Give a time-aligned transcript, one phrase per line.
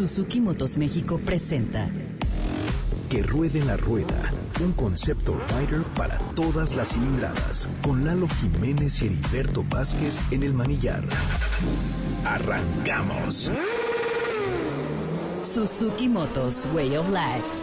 [0.00, 1.90] Suzuki Motos México presenta
[3.10, 4.32] Que ruede la rueda,
[4.64, 10.54] un concepto rider para todas las cilindradas, con Lalo Jiménez y Heriberto Vázquez en el
[10.54, 11.04] manillar.
[12.24, 13.52] Arrancamos.
[15.44, 17.59] Suzuki Motos Way of Life.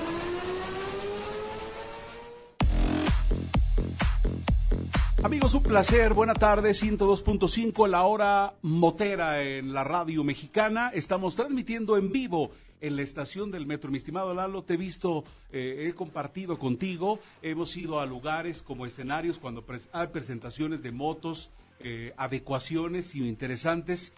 [5.38, 6.16] Amigos, un placer.
[6.16, 6.82] Buenas tardes.
[6.82, 10.90] 102.5, la hora motera en la radio mexicana.
[10.92, 12.50] Estamos transmitiendo en vivo
[12.82, 13.92] en la estación del metro.
[13.92, 17.20] Mi estimado Lalo, te he visto, eh, he compartido contigo.
[17.44, 24.14] Hemos ido a lugares como escenarios cuando hay presentaciones de motos, eh, adecuaciones interesantes.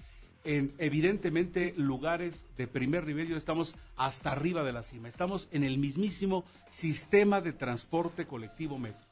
[0.45, 5.09] En evidentemente lugares de primer nivel, y estamos hasta arriba de la cima.
[5.09, 9.08] Estamos en el mismísimo sistema de transporte colectivo metro.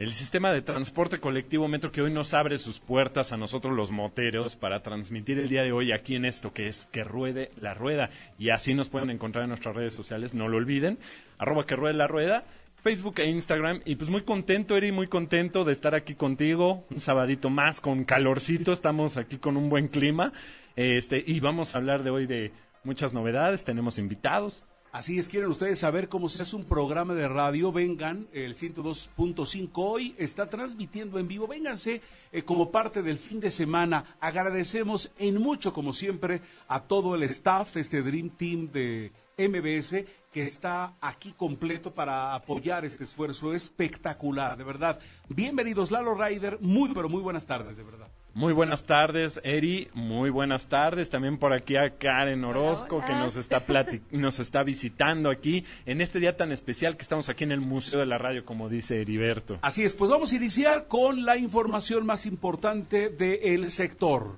[0.00, 3.90] El sistema de transporte colectivo Metro que hoy nos abre sus puertas a nosotros los
[3.90, 7.74] moteros para transmitir el día de hoy aquí en esto que es que ruede la
[7.74, 8.08] rueda.
[8.38, 10.98] Y así nos pueden encontrar en nuestras redes sociales, no lo olviden,
[11.36, 12.44] arroba que ruede la rueda,
[12.82, 13.82] Facebook e Instagram.
[13.84, 18.04] Y pues muy contento, Eri, muy contento de estar aquí contigo, un sabadito más con
[18.04, 20.32] calorcito, estamos aquí con un buen clima.
[20.76, 22.52] Este, y vamos a hablar de hoy de
[22.84, 24.64] muchas novedades, tenemos invitados.
[24.92, 29.70] Así es, quieren ustedes saber cómo se hace un programa de radio, vengan, el 102.5
[29.74, 34.16] hoy está transmitiendo en vivo, vénganse eh, como parte del fin de semana.
[34.18, 40.42] Agradecemos en mucho, como siempre, a todo el staff, este Dream Team de MBS, que
[40.42, 44.98] está aquí completo para apoyar este esfuerzo espectacular, de verdad.
[45.28, 48.08] Bienvenidos, Lalo Ryder, muy, pero muy buenas tardes, de verdad.
[48.32, 49.88] Muy buenas tardes, Eri.
[49.92, 51.10] Muy buenas tardes.
[51.10, 53.06] También por aquí a Karen Orozco, Hola.
[53.06, 57.28] que nos está, plati- nos está visitando aquí en este día tan especial que estamos
[57.28, 59.58] aquí en el Museo de la Radio, como dice Heriberto.
[59.62, 64.36] Así es, pues vamos a iniciar con la información más importante del sector.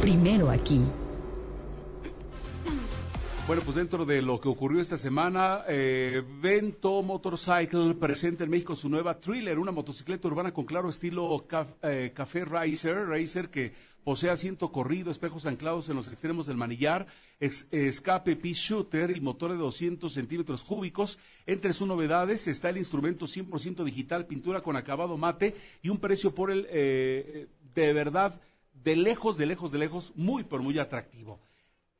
[0.00, 0.80] Primero aquí.
[3.46, 8.74] Bueno, pues dentro de lo que ocurrió esta semana, eh, Vento Motorcycle presenta en México
[8.74, 11.46] su nueva Thriller, una motocicleta urbana con claro estilo
[11.82, 17.06] eh, Café Racer, Racer que posee asiento corrido, espejos anclados en los extremos del manillar,
[17.38, 21.16] ex- escape P-Shooter y motor de 200 centímetros cúbicos.
[21.46, 26.34] Entre sus novedades está el instrumento 100% digital, pintura con acabado mate y un precio
[26.34, 27.46] por el, eh,
[27.76, 28.40] de verdad,
[28.82, 31.38] de lejos, de lejos, de lejos, muy, pero muy atractivo.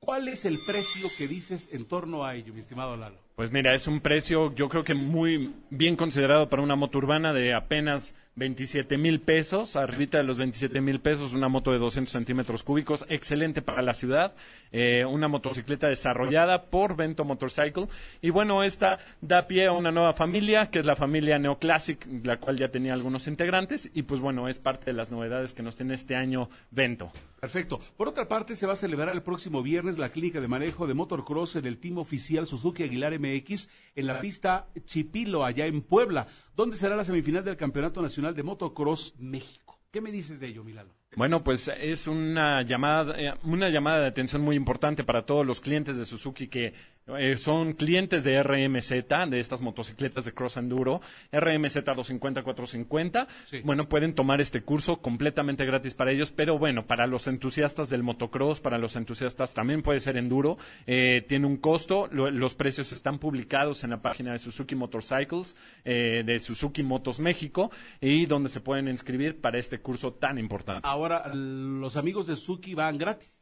[0.06, 3.25] ¿Cuál es el precio que dices en torno a ello, mi estimado Lalo?
[3.36, 7.34] Pues mira, es un precio yo creo que muy bien considerado para una moto urbana
[7.34, 12.12] de apenas 27 mil pesos, arribita de los 27 mil pesos, una moto de 200
[12.12, 14.34] centímetros cúbicos, excelente para la ciudad,
[14.72, 17.88] eh, una motocicleta desarrollada por Vento Motorcycle.
[18.20, 22.36] Y bueno, esta da pie a una nueva familia, que es la familia Neoclassic, la
[22.36, 23.91] cual ya tenía algunos integrantes.
[23.94, 27.10] Y pues bueno, es parte de las novedades que nos tiene este año Vento.
[27.41, 27.80] Perfecto.
[27.97, 30.92] Por otra parte, se va a celebrar el próximo viernes la clínica de manejo de
[30.92, 36.26] motocross en el team oficial Suzuki Aguilar MX en la pista Chipilo, allá en Puebla,
[36.54, 39.81] donde será la semifinal del Campeonato Nacional de Motocross México.
[39.91, 40.94] ¿Qué me dices de ello, Milano?
[41.16, 45.60] Bueno, pues es una llamada, eh, una llamada de atención muy importante para todos los
[45.60, 46.75] clientes de Suzuki que
[47.19, 48.91] eh, son clientes de RMZ,
[49.31, 51.00] de estas motocicletas de Cross Enduro,
[51.32, 53.27] RMZ 250-450.
[53.47, 53.60] Sí.
[53.65, 58.03] Bueno, pueden tomar este curso completamente gratis para ellos, pero bueno, para los entusiastas del
[58.03, 62.93] motocross, para los entusiastas también puede ser enduro, eh, tiene un costo, lo- los precios
[62.93, 67.71] están publicados en la página de Suzuki Motorcycles, eh, de Suzuki Motos México,
[68.03, 70.81] y donde se pueden inscribir para este curso tan importante.
[70.83, 73.37] Ahora, los amigos de Suzuki van gratis.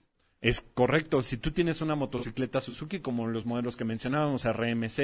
[0.44, 1.22] Es correcto.
[1.22, 4.98] Si tú tienes una motocicleta Suzuki, como los modelos que mencionábamos, RMZ,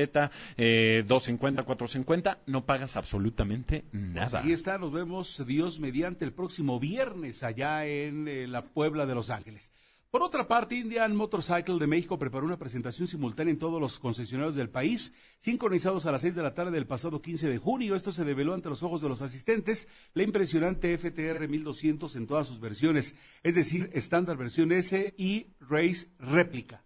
[0.59, 4.43] eh, 250, 450, no pagas absolutamente nada.
[4.43, 9.15] Ahí está, nos vemos Dios mediante el próximo viernes allá en eh, la Puebla de
[9.15, 9.73] Los Ángeles.
[10.11, 14.57] Por otra parte, Indian Motorcycle de México preparó una presentación simultánea en todos los concesionarios
[14.57, 17.95] del país, sincronizados a las 6 de la tarde del pasado 15 de junio.
[17.95, 22.49] Esto se develó ante los ojos de los asistentes la impresionante FTR 1200 en todas
[22.49, 23.15] sus versiones,
[23.45, 26.83] es decir, estándar versión S y Race réplica.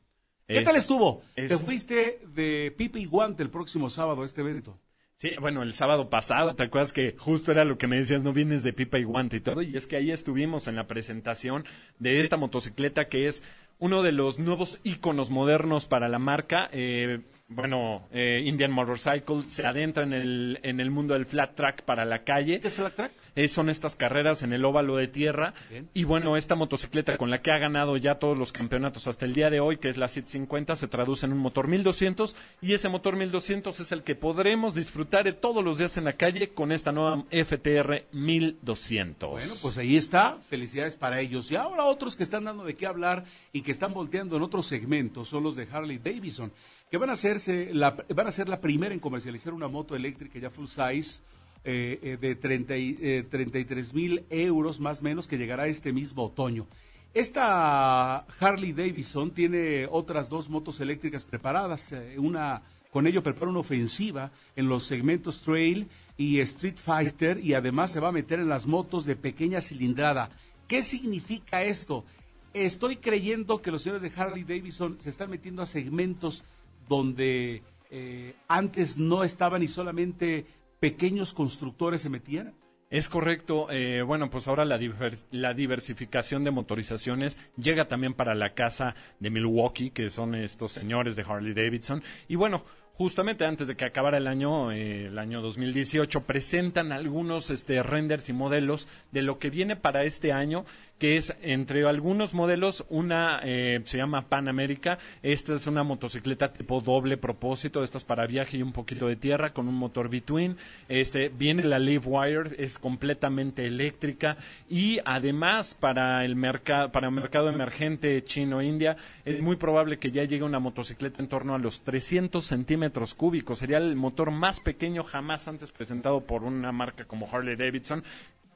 [0.46, 1.22] ¿Qué Es- tal estuvo?
[1.34, 4.78] es- Te fuiste de pipe y guante el próximo sábado a este evento.
[5.24, 8.34] Sí, bueno, el sábado pasado, ¿te acuerdas que justo era lo que me decías, no
[8.34, 9.62] vienes de pipa y guante y todo?
[9.62, 11.64] Y es que ahí estuvimos en la presentación
[11.98, 13.42] de esta motocicleta que es
[13.78, 16.68] uno de los nuevos íconos modernos para la marca.
[16.72, 21.82] eh, bueno, eh, Indian Motorcycle se adentra en el, en el mundo del flat track
[21.82, 22.58] para la calle.
[22.58, 23.12] ¿Qué es Flat Track?
[23.36, 25.52] Eh, son estas carreras en el óvalo de tierra.
[25.68, 25.88] Bien.
[25.92, 29.34] Y bueno, esta motocicleta con la que ha ganado ya todos los campeonatos hasta el
[29.34, 32.34] día de hoy, que es la 750, se traduce en un motor 1200.
[32.62, 36.14] Y ese motor 1200 es el que podremos disfrutar de todos los días en la
[36.14, 39.30] calle con esta nueva FTR 1200.
[39.30, 40.38] Bueno, pues ahí está.
[40.48, 41.50] Felicidades para ellos.
[41.50, 44.64] Y ahora otros que están dando de qué hablar y que están volteando en otros
[44.64, 46.50] segmentos son los de Harley Davidson,
[46.94, 50.48] que van a hacerse van a ser la primera en comercializar una moto eléctrica ya
[50.48, 51.22] full size
[51.64, 55.92] eh, eh, de 30 y, eh, 33 mil euros más o menos que llegará este
[55.92, 56.68] mismo otoño.
[57.12, 61.92] Esta Harley Davidson tiene otras dos motos eléctricas preparadas.
[62.16, 62.62] una
[62.92, 67.98] con ello prepara una ofensiva en los segmentos trail y Street Fighter y además se
[67.98, 70.30] va a meter en las motos de pequeña cilindrada.
[70.68, 72.04] ¿Qué significa esto?
[72.52, 76.44] Estoy creyendo que los señores de Harley Davidson se están metiendo a segmentos
[76.88, 80.46] donde eh, antes no estaban y solamente
[80.80, 82.54] pequeños constructores se metían.
[82.90, 83.66] Es correcto.
[83.70, 88.94] eh, bueno, pues ahora la, diver- la diversificación de motorizaciones llega también para la casa
[89.18, 92.02] de Milwaukee, que son estos señores de Harley Davidson.
[92.28, 97.50] Y bueno, justamente antes de que acabara el año, eh, el año 2018, presentan algunos
[97.50, 100.64] este, renders y modelos de lo que viene para este año,
[100.98, 104.98] que es entre algunos modelos, una eh, se llama Pan America.
[105.22, 109.52] Esta es una motocicleta tipo doble propósito, estas para viaje y un poquito de tierra
[109.52, 110.56] con un motor between.
[110.88, 114.36] Este viene la Live Wire, es completamente eléctrica
[114.68, 120.24] y además para el mercado para el mercado emergente chino-india es muy probable que ya
[120.24, 123.58] llegue una motocicleta en torno a los 300 centímetros cúbicos.
[123.58, 128.04] Sería el motor más pequeño jamás antes presentado por una marca como Harley Davidson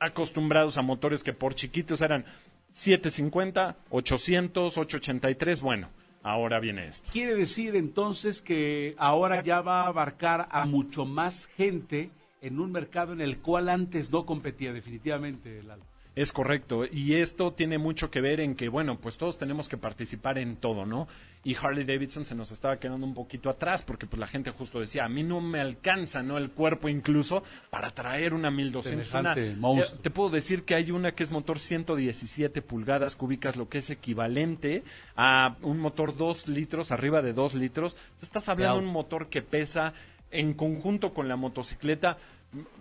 [0.00, 2.24] acostumbrados a motores que por chiquitos eran
[2.72, 5.88] 750, 800, 883, bueno,
[6.22, 7.10] ahora viene esto.
[7.12, 12.10] Quiere decir entonces que ahora ya va a abarcar a mucho más gente
[12.40, 15.84] en un mercado en el cual antes no competía definitivamente, Lalo.
[16.18, 16.84] Es correcto.
[16.84, 20.56] Y esto tiene mucho que ver en que, bueno, pues todos tenemos que participar en
[20.56, 21.06] todo, ¿no?
[21.44, 24.80] Y Harley Davidson se nos estaba quedando un poquito atrás porque pues la gente justo
[24.80, 26.36] decía, a mí no me alcanza, ¿no?
[26.36, 29.14] El cuerpo incluso para traer una 1200.
[29.14, 33.78] Una, te puedo decir que hay una que es motor 117 pulgadas cúbicas, lo que
[33.78, 34.82] es equivalente
[35.14, 37.96] a un motor 2 litros, arriba de 2 litros.
[38.20, 39.94] Estás hablando de un motor que pesa
[40.32, 42.18] en conjunto con la motocicleta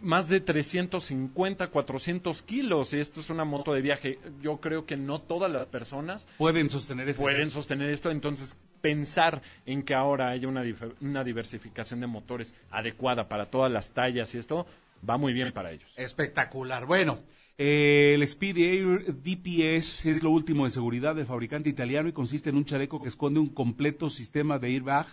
[0.01, 2.93] más de 350, 400 kilos.
[2.93, 4.19] Y esto es una moto de viaje.
[4.41, 8.11] Yo creo que no todas las personas Pueden sostener ese pueden sostener esto.
[8.11, 10.63] Entonces, pensar en que ahora haya una,
[11.01, 14.65] una diversificación de motores adecuada para todas las tallas y esto
[15.07, 15.89] va muy bien para ellos.
[15.95, 16.85] Espectacular.
[16.85, 17.19] Bueno,
[17.57, 22.49] eh, el Speed Air DPS es lo último de seguridad del fabricante italiano y consiste
[22.49, 25.07] en un chaleco que esconde un completo sistema de airbag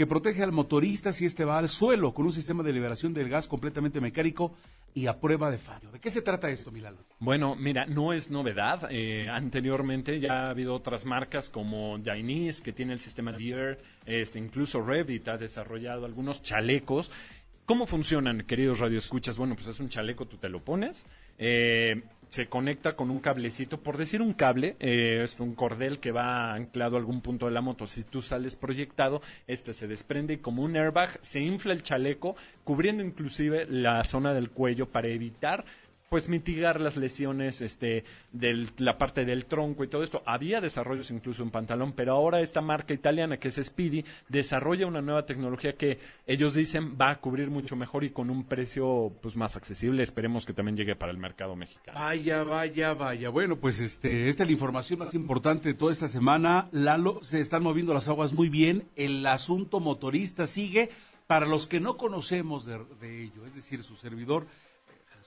[0.00, 3.28] que protege al motorista si este va al suelo con un sistema de liberación del
[3.28, 4.54] gas completamente mecánico
[4.94, 5.90] y a prueba de fallo.
[5.90, 6.96] ¿De qué se trata esto, Milano?
[7.18, 8.88] Bueno, mira, no es novedad.
[8.90, 13.76] Eh, anteriormente ya ha habido otras marcas como Dainese, que tiene el sistema Deere,
[14.06, 17.10] este, incluso Revit ha desarrollado algunos chalecos.
[17.66, 19.36] ¿Cómo funcionan, queridos radioescuchas?
[19.36, 21.04] Bueno, pues es un chaleco, tú te lo pones,
[21.36, 26.12] eh, se conecta con un cablecito, por decir un cable, eh, es un cordel que
[26.12, 27.88] va anclado a algún punto de la moto.
[27.88, 32.36] Si tú sales proyectado, este se desprende y como un airbag se infla el chaleco,
[32.62, 35.64] cubriendo inclusive la zona del cuello para evitar
[36.10, 38.02] pues mitigar las lesiones este
[38.32, 40.24] de la parte del tronco y todo esto.
[40.26, 45.02] Había desarrollos incluso en pantalón, pero ahora esta marca italiana que es Speedy desarrolla una
[45.02, 49.36] nueva tecnología que ellos dicen va a cubrir mucho mejor y con un precio pues
[49.36, 50.02] más accesible.
[50.02, 52.00] Esperemos que también llegue para el mercado mexicano.
[52.00, 53.28] Vaya, vaya, vaya.
[53.28, 56.68] Bueno, pues este, esta es la información más importante de toda esta semana.
[56.72, 58.88] Lalo, se están moviendo las aguas muy bien.
[58.96, 60.90] El asunto motorista sigue.
[61.28, 64.48] Para los que no conocemos de, de ello, es decir, su servidor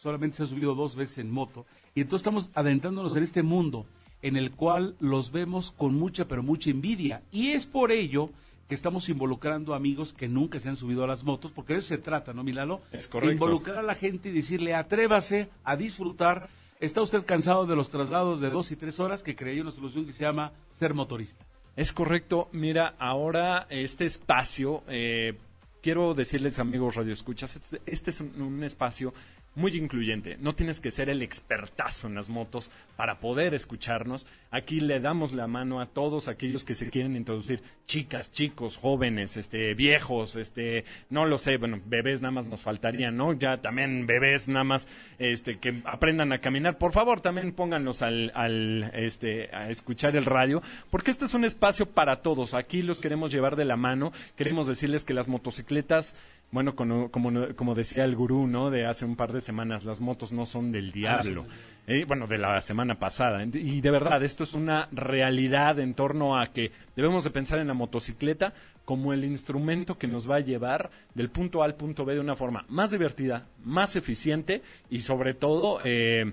[0.03, 1.65] solamente se ha subido dos veces en moto.
[1.95, 3.85] Y entonces estamos adentrándonos en este mundo
[4.21, 7.23] en el cual los vemos con mucha, pero mucha envidia.
[7.31, 8.29] Y es por ello
[8.67, 11.89] que estamos involucrando amigos que nunca se han subido a las motos, porque de eso
[11.89, 12.81] se trata, ¿no, Milano?
[12.91, 13.33] Es correcto.
[13.33, 16.49] Involucrar a la gente y decirle, atrévase a disfrutar.
[16.81, 19.23] ¿Está usted cansado de los traslados de dos y tres horas?
[19.23, 21.45] Que creía una solución que se llama ser motorista.
[21.77, 22.49] Es correcto.
[22.51, 25.37] Mira, ahora este espacio, eh,
[25.81, 29.13] quiero decirles amigos radioescuchas, este, este es un, un espacio
[29.55, 30.37] muy incluyente.
[30.39, 34.27] No tienes que ser el expertazo en las motos para poder escucharnos.
[34.51, 39.37] Aquí le damos la mano a todos aquellos que se quieren introducir, chicas, chicos, jóvenes,
[39.37, 43.33] este, viejos, este, no lo sé, bueno, bebés nada más nos faltaría, ¿no?
[43.33, 44.87] Ya también bebés nada más,
[45.19, 46.77] este, que aprendan a caminar.
[46.77, 51.45] Por favor, también pónganlos al, al, este, a escuchar el radio, porque este es un
[51.45, 52.53] espacio para todos.
[52.53, 56.15] Aquí los queremos llevar de la mano, queremos decirles que las motocicletas
[56.53, 58.69] bueno, como, como, como, decía el gurú, ¿no?
[58.69, 61.45] De hace un par de semanas, las motos no son del diablo.
[61.87, 63.43] Eh, bueno, de la semana pasada.
[63.43, 67.67] Y de verdad, esto es una realidad en torno a que debemos de pensar en
[67.67, 68.53] la motocicleta
[68.85, 72.19] como el instrumento que nos va a llevar del punto A al punto B de
[72.19, 75.79] una forma más divertida, más eficiente y sobre todo...
[75.83, 76.31] Eh,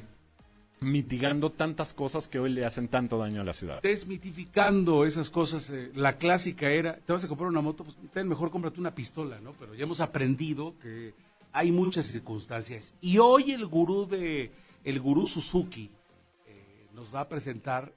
[0.81, 3.83] mitigando tantas cosas que hoy le hacen tanto daño a la ciudad.
[3.83, 8.51] Desmitificando esas cosas, eh, la clásica era, te vas a comprar una moto, pues mejor
[8.51, 9.53] cómprate una pistola, ¿no?
[9.53, 11.13] Pero ya hemos aprendido que
[11.53, 12.95] hay muchas circunstancias.
[13.01, 14.51] Y hoy el gurú de,
[14.85, 15.91] el gurú Suzuki
[16.47, 17.93] eh, nos va a presentar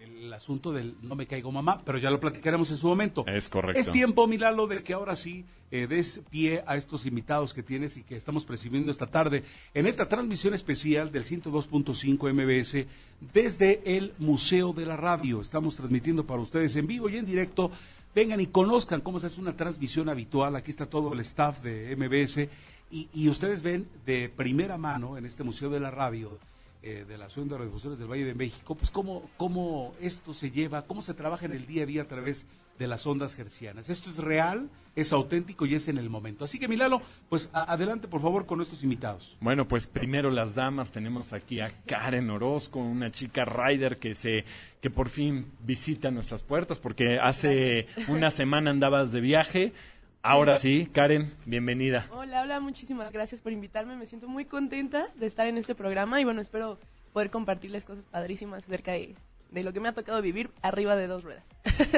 [0.00, 3.24] el asunto del no me caigo mamá, pero ya lo platicaremos en su momento.
[3.26, 3.80] Es correcto.
[3.80, 7.96] Es tiempo, Milalo, de que ahora sí eh, des pie a estos invitados que tienes
[7.96, 12.86] y que estamos presidiendo esta tarde en esta transmisión especial del 102.5 MBS
[13.32, 15.40] desde el Museo de la Radio.
[15.40, 17.70] Estamos transmitiendo para ustedes en vivo y en directo.
[18.14, 20.56] Vengan y conozcan cómo se hace una transmisión habitual.
[20.56, 22.48] Aquí está todo el staff de MBS
[22.90, 26.38] y, y ustedes ven de primera mano en este Museo de la Radio
[26.82, 30.50] eh, de la Asociación de Radiodifusores del Valle de México, pues cómo, cómo esto se
[30.50, 32.46] lleva, cómo se trabaja en el día a día a través
[32.78, 33.90] de las ondas gercianas.
[33.90, 36.46] Esto es real, es auténtico y es en el momento.
[36.46, 39.36] Así que Milalo, pues adelante por favor con nuestros invitados.
[39.40, 44.44] Bueno, pues primero las damas, tenemos aquí a Karen Orozco, una chica rider que se
[44.80, 49.74] que por fin visita nuestras puertas porque hace una semana andabas de viaje
[50.22, 52.06] Ahora sí, Karen, bienvenida.
[52.10, 53.96] Hola, hola, muchísimas gracias por invitarme.
[53.96, 56.78] Me siento muy contenta de estar en este programa y bueno, espero
[57.14, 59.14] poder compartirles cosas padrísimas acerca de,
[59.50, 61.42] lo que me ha tocado vivir arriba de dos ruedas.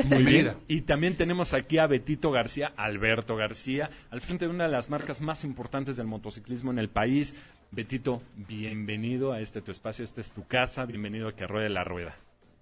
[0.06, 0.52] Muy bien.
[0.68, 4.88] Y también tenemos aquí a Betito García, Alberto García, al frente de una de las
[4.88, 7.34] marcas más importantes del motociclismo en el país.
[7.72, 11.82] Betito, bienvenido a este tu espacio, esta es tu casa, bienvenido a que ruede la
[11.82, 12.14] rueda.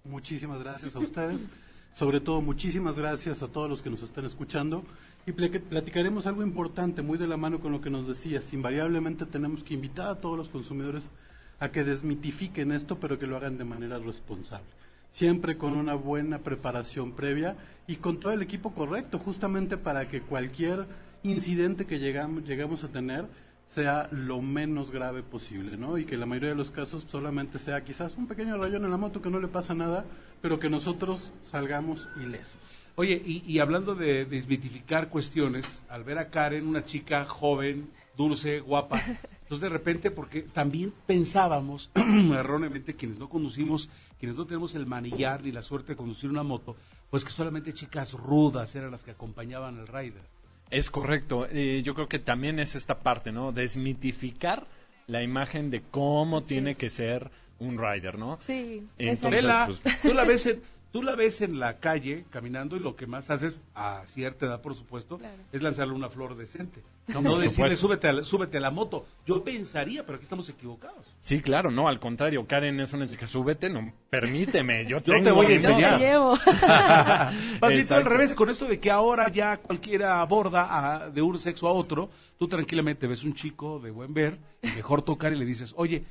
[0.05, 1.47] Muchísimas gracias a ustedes.
[1.93, 4.83] Sobre todo, muchísimas gracias a todos los que nos están escuchando.
[5.25, 8.53] Y platicaremos algo importante, muy de la mano con lo que nos decías.
[8.53, 11.11] Invariablemente tenemos que invitar a todos los consumidores
[11.59, 14.65] a que desmitifiquen esto, pero que lo hagan de manera responsable.
[15.11, 20.21] Siempre con una buena preparación previa y con todo el equipo correcto, justamente para que
[20.21, 20.87] cualquier
[21.21, 23.25] incidente que llegamos, a tener
[23.67, 25.99] sea lo menos grave posible, ¿no?
[25.99, 28.97] Y que la mayoría de los casos solamente sea quizás un pequeño rayón en la
[28.97, 30.03] moto que no le pasa nada,
[30.41, 32.57] pero que nosotros salgamos ilesos.
[33.01, 39.01] Oye, y, hablando de desmitificar cuestiones, al ver a Karen, una chica joven, dulce, guapa,
[39.41, 43.89] entonces de repente, porque también pensábamos, erróneamente, quienes no conducimos,
[44.19, 46.75] quienes no tenemos el manillar ni la suerte de conducir una moto,
[47.09, 50.21] pues que solamente chicas rudas eran las que acompañaban al rider.
[50.69, 51.47] Es correcto.
[51.49, 53.51] Eh, yo creo que también es esta parte, ¿no?
[53.51, 54.67] Desmitificar
[55.07, 58.37] la imagen de cómo tiene que ser un rider, ¿no?
[58.45, 58.87] Sí.
[58.99, 62.97] Entonces, pues, tú la ves en, Tú la ves en la calle caminando y lo
[62.97, 65.19] que más haces, a cierta edad por supuesto,
[65.53, 66.81] es lanzarle una flor decente.
[67.07, 69.05] No, decirle súbete a, súbete a la moto.
[69.25, 71.05] Yo pensaría, pero aquí estamos equivocados.
[71.21, 75.45] Sí, claro, no, al contrario, Karen es una chica, súbete, no, permíteme, yo, te voy
[75.47, 75.91] a enseñar.
[75.93, 76.37] Yo te llevo.
[77.61, 81.71] Más al revés, con esto de que ahora ya cualquiera aborda de un sexo a
[81.71, 86.03] otro, tú tranquilamente ves un chico de buen ver, mejor tocar y le dices, oye,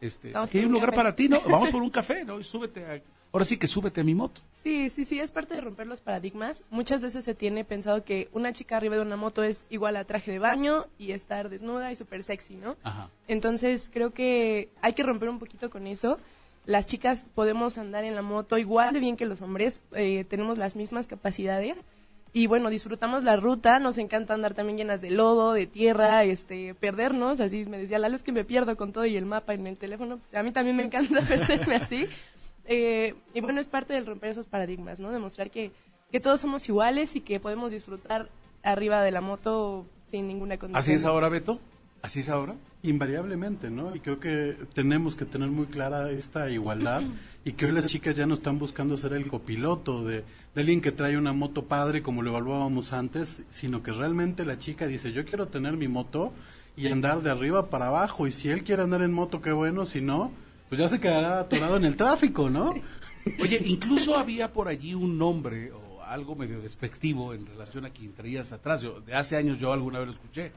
[0.00, 1.40] este, aquí hay un lugar para ti, ¿no?
[1.48, 2.38] Vamos por un café, ¿no?
[2.38, 3.00] Y súbete a
[3.32, 4.40] ahora sí que súbete a mi moto.
[4.62, 6.64] Sí, sí, sí, es parte de romper los paradigmas.
[6.70, 10.04] Muchas veces se tiene pensado que una chica arriba de una moto es igual a
[10.04, 12.76] traje de baño y estar desnuda y súper sexy, ¿no?
[12.82, 13.10] Ajá.
[13.26, 16.18] Entonces creo que hay que romper un poquito con eso.
[16.64, 20.58] Las chicas podemos andar en la moto igual de bien que los hombres, eh, tenemos
[20.58, 21.76] las mismas capacidades
[22.38, 26.72] y bueno, disfrutamos la ruta, nos encanta andar también llenas de lodo, de tierra, este,
[26.72, 29.66] perdernos, así me decía Lalo, es que me pierdo con todo y el mapa en
[29.66, 32.06] el teléfono, a mí también me encanta perderme así,
[32.64, 35.10] eh, y bueno, es parte del romper esos paradigmas, ¿no?
[35.10, 35.72] Demostrar que,
[36.12, 38.28] que todos somos iguales y que podemos disfrutar
[38.62, 40.80] arriba de la moto sin ninguna condición.
[40.80, 41.58] ¿Así es ahora, Beto?
[42.02, 42.54] ¿Así es ahora?
[42.82, 43.94] Invariablemente, ¿no?
[43.94, 47.02] Y creo que tenemos que tener muy clara esta igualdad
[47.44, 50.24] y que hoy las chicas ya no están buscando ser el copiloto de,
[50.54, 54.58] de, alguien que trae una moto padre como lo evaluábamos antes, sino que realmente la
[54.58, 56.32] chica dice, yo quiero tener mi moto
[56.76, 59.84] y andar de arriba para abajo y si él quiere andar en moto, qué bueno,
[59.84, 60.30] si no,
[60.68, 62.74] pues ya se quedará atorado en el tráfico, ¿no?
[63.40, 68.12] Oye, incluso había por allí un nombre o algo medio despectivo en relación a quien
[68.12, 68.80] traías atrás.
[68.82, 70.52] Yo, de hace años yo alguna vez lo escuché.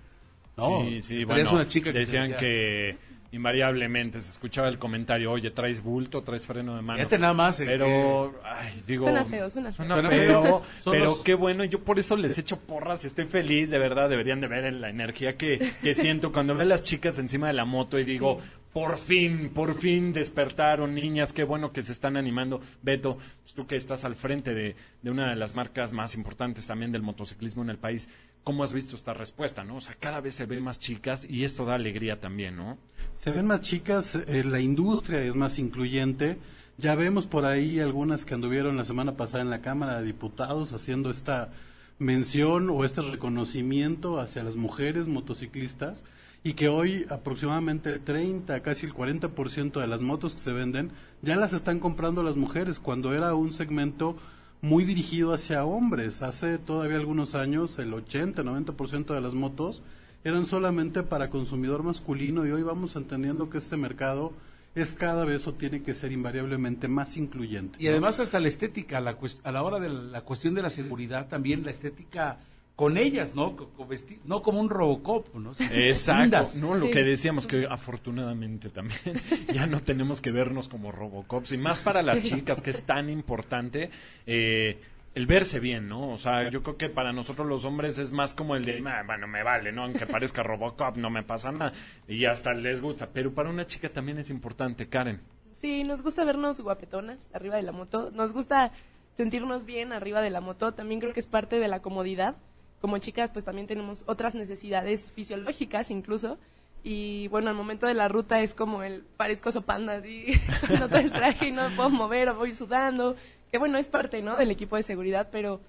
[0.70, 2.98] No, sí, sí, bueno, una chica que decían que
[3.34, 6.98] invariablemente se escuchaba el comentario, oye, traes bulto, traes freno de mano.
[6.98, 7.60] Fíjate nada más.
[7.62, 9.06] eh, Pero, ay, digo...
[9.06, 9.86] Suena feo, suena feo.
[10.10, 14.10] Feo, pero los- qué bueno, yo por eso les echo porras, estoy feliz, de verdad,
[14.10, 17.54] deberían de ver la energía que, que siento cuando veo a las chicas encima de
[17.54, 18.42] la moto y digo,
[18.74, 22.62] por fin, por fin despertaron niñas, qué bueno que se están animando.
[22.82, 26.68] Beto, pues tú que estás al frente de, de una de las marcas más importantes
[26.68, 28.10] también del motociclismo en el país,
[28.44, 29.76] ¿cómo has visto esta respuesta, no?
[29.76, 32.78] O sea, cada vez se ven más chicas y esto da alegría también, ¿no?
[33.12, 36.38] Se ven más chicas, eh, la industria es más incluyente.
[36.78, 40.72] Ya vemos por ahí algunas que anduvieron la semana pasada en la Cámara de Diputados
[40.72, 41.52] haciendo esta
[42.00, 46.04] mención o este reconocimiento hacia las mujeres motociclistas
[46.44, 50.92] y que hoy aproximadamente el 30, casi el 40% de las motos que se venden
[51.22, 54.16] ya las están comprando las mujeres cuando era un segmento
[54.62, 56.22] muy dirigido hacia hombres.
[56.22, 59.82] Hace todavía algunos años el 80, 90% de las motos
[60.24, 64.34] eran solamente para consumidor masculino y hoy vamos entendiendo que este mercado
[64.74, 67.78] es cada vez o tiene que ser invariablemente más incluyente.
[67.82, 70.70] Y además hasta la estética, la a la hora de la, la cuestión de la
[70.70, 72.40] seguridad, también la estética
[72.76, 73.56] con ellas, ¿no?
[73.56, 75.52] Co- co- vesti- no como un Robocop, ¿no?
[75.72, 76.92] Exacto, no lo Sí.
[76.92, 79.00] que decíamos que afortunadamente también
[79.54, 83.10] ya no tenemos que vernos como Robocops y más para las chicas que es tan
[83.10, 83.92] importante
[84.26, 84.80] eh,
[85.14, 86.10] el verse bien, ¿no?
[86.10, 89.04] O sea, yo creo que para nosotros los hombres es más como el de, "Ah,
[89.06, 89.84] bueno, me vale, ¿no?
[89.84, 91.74] Aunque parezca Robocop, no me pasa nada
[92.08, 95.20] y hasta les gusta, pero para una chica también es importante, Karen.
[95.54, 98.10] Sí, nos gusta vernos guapetonas arriba de la moto.
[98.16, 98.72] Nos gusta
[99.14, 100.74] sentirnos bien arriba de la moto.
[100.74, 102.38] También creo que es parte de la comodidad.
[102.82, 106.38] Como chicas, pues también tenemos otras necesidades fisiológicas incluso.
[106.84, 110.26] Y bueno, al momento de la ruta es como el parezco sopanda, así,
[110.68, 113.16] con todo el traje y no me puedo mover o voy sudando.
[113.52, 114.36] Que bueno, es parte, ¿no?
[114.36, 115.62] Del equipo de seguridad, pero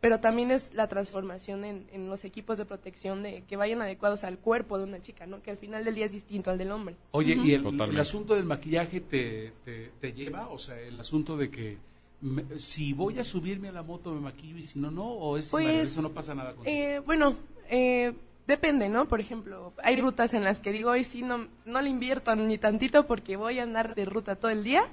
[0.00, 4.24] pero también es la transformación en, en los equipos de protección de que vayan adecuados
[4.24, 5.42] al cuerpo de una chica, ¿no?
[5.42, 6.96] Que al final del día es distinto al del hombre.
[7.12, 10.48] Oye, ¿y el, el asunto del maquillaje te, te, te lleva?
[10.48, 11.78] O sea, el asunto de que
[12.20, 15.36] me- si voy a subirme a la moto me maquillo y si no, no, o
[15.36, 17.36] es Pues, eso no pasa nada con Eh, bueno,
[17.68, 18.12] eh,
[18.46, 19.06] depende, ¿no?
[19.06, 22.58] Por ejemplo, hay rutas en las que digo, hoy sí no, no le invierto ni
[22.58, 24.84] tantito porque voy a andar de ruta todo el día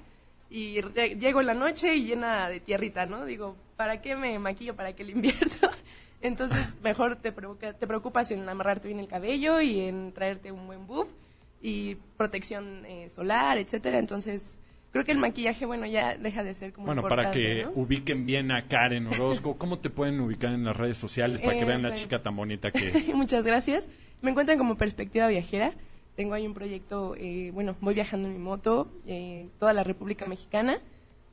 [0.49, 0.81] y
[1.19, 3.25] llego en la noche y llena de tierrita, ¿no?
[3.25, 4.75] Digo, ¿para qué me maquillo?
[4.75, 5.69] ¿Para qué le invierto?
[6.21, 10.67] Entonces, mejor te, provoca- te preocupas en amarrarte bien el cabello y en traerte un
[10.67, 11.07] buen buff
[11.61, 13.97] y protección eh, solar, etcétera.
[13.99, 14.59] Entonces,
[14.93, 17.71] creo que el maquillaje, bueno, ya deja de ser como Bueno, para que ¿no?
[17.75, 21.61] ubiquen bien a Karen Orozco, ¿cómo te pueden ubicar en las redes sociales para que
[21.63, 23.13] Eh, vean la chica tan bonita que es?
[23.13, 23.89] Muchas gracias.
[24.21, 25.73] Me encuentran como Perspectiva Viajera.
[26.15, 30.25] Tengo ahí un proyecto, eh, bueno, voy viajando en mi moto, eh, toda la República
[30.27, 30.79] Mexicana.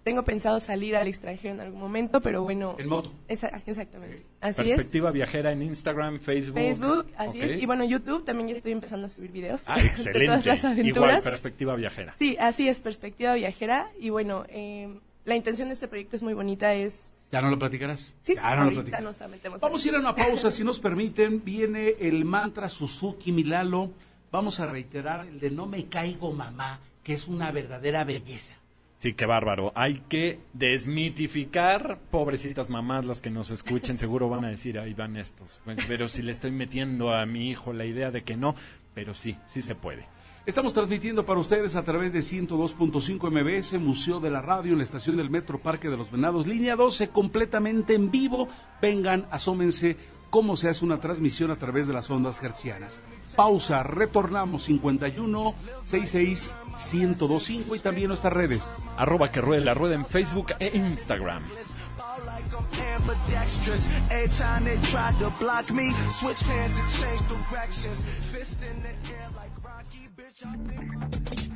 [0.02, 2.74] Tengo pensado salir al extranjero en algún momento, pero bueno.
[2.78, 3.12] En moto.
[3.28, 4.24] Esa- exactamente.
[4.40, 4.68] Así es.
[4.70, 6.54] Perspectiva viajera en Instagram, Facebook.
[6.56, 7.62] Facebook, así es.
[7.62, 10.24] Y bueno, YouTube también ya estoy empezando a subir videos Ah, de excelente.
[10.26, 11.24] todas las Igual, aventuras.
[11.24, 12.14] perspectiva viajera.
[12.16, 13.90] Sí, así es, Perspectiva Viajera.
[14.00, 14.88] Y bueno, eh,
[15.26, 17.10] la intención de este proyecto es muy bonita, es...
[17.30, 18.14] ¿Ya no lo platicarás?
[18.22, 19.20] Sí, ya no lo platicarás.
[19.20, 21.44] nos metemos Vamos a ir a una pausa, si nos permiten.
[21.44, 23.90] Viene el mantra Suzuki Milalo.
[24.32, 28.54] Vamos a reiterar el de no me caigo mamá, que es una verdadera belleza.
[29.00, 29.72] Sí, qué bárbaro.
[29.74, 35.16] Hay que desmitificar, pobrecitas mamás las que nos escuchen, seguro van a decir, ahí van
[35.16, 35.58] estos.
[35.88, 38.54] Pero si le estoy metiendo a mi hijo la idea de que no,
[38.92, 40.06] pero sí, sí se puede.
[40.44, 44.84] Estamos transmitiendo para ustedes a través de 102.5 MBS, Museo de la Radio, en la
[44.84, 48.50] estación del Metro Parque de los Venados, línea 12, completamente en vivo.
[48.82, 49.96] Vengan, asómense
[50.28, 53.00] cómo se hace una transmisión a través de las ondas hercianas.
[53.36, 56.54] Pausa, retornamos 51 66
[56.92, 58.62] 1025 y también nuestras redes.
[58.96, 61.42] Arroba que ruede la rueda en Facebook e Instagram.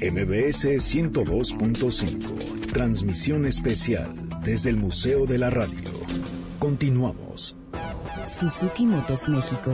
[0.00, 2.72] MBS 102.5.
[2.72, 5.90] Transmisión especial desde el Museo de la Radio.
[6.58, 7.56] Continuamos.
[8.26, 9.72] Suzuki Motos México.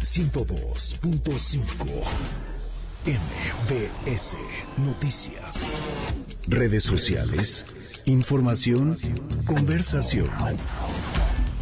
[0.00, 1.64] 102.5
[3.06, 4.36] MBS
[4.78, 5.72] Noticias.
[6.46, 7.66] Redes sociales,
[8.06, 8.96] información,
[9.46, 10.28] conversación.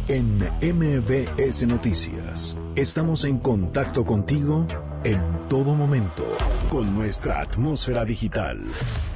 [0.07, 4.67] En MBS Noticias estamos en contacto contigo
[5.03, 6.25] en todo momento
[6.69, 8.61] con nuestra atmósfera digital.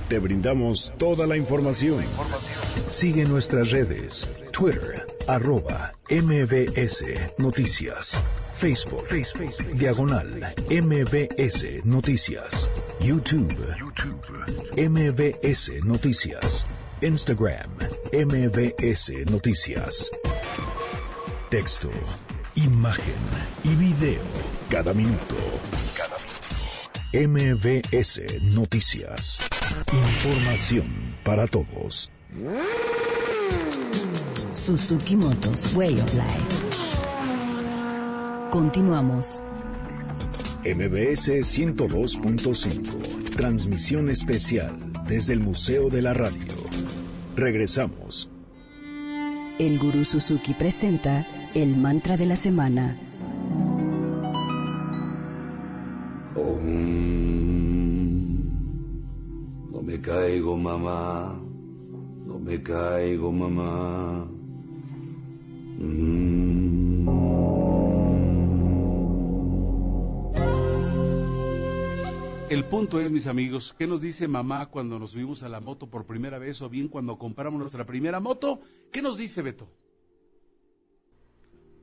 [0.07, 2.03] Te brindamos toda la información.
[2.87, 7.03] Sigue nuestras redes, Twitter, arroba MBS
[7.37, 8.21] Noticias.
[8.53, 9.03] Facebook,
[9.75, 12.71] diagonal, MBS Noticias.
[13.01, 13.53] YouTube,
[14.77, 16.65] MBS Noticias.
[17.01, 17.69] Instagram,
[18.11, 20.09] MBS Noticias.
[21.51, 21.91] Texto,
[22.55, 23.13] imagen
[23.63, 24.23] y video.
[24.67, 25.35] Cada minuto.
[25.95, 26.33] Cada minuto.
[27.13, 28.23] MBS
[28.55, 29.47] Noticias.
[29.93, 30.87] Información
[31.23, 32.11] para todos.
[34.53, 36.97] Suzuki Motos Way of Life.
[38.49, 39.43] Continuamos.
[40.65, 43.35] MBS 102.5.
[43.35, 44.75] Transmisión especial
[45.07, 46.56] desde el Museo de la Radio.
[47.37, 48.31] Regresamos.
[49.59, 52.97] El Gurú Suzuki presenta el mantra de la semana.
[59.71, 61.39] No me caigo, mamá.
[62.25, 64.27] No me caigo, mamá.
[72.49, 75.87] El punto es, mis amigos, ¿qué nos dice mamá cuando nos subimos a la moto
[75.87, 78.61] por primera vez o bien cuando compramos nuestra primera moto?
[78.89, 79.67] ¿Qué nos dice Beto?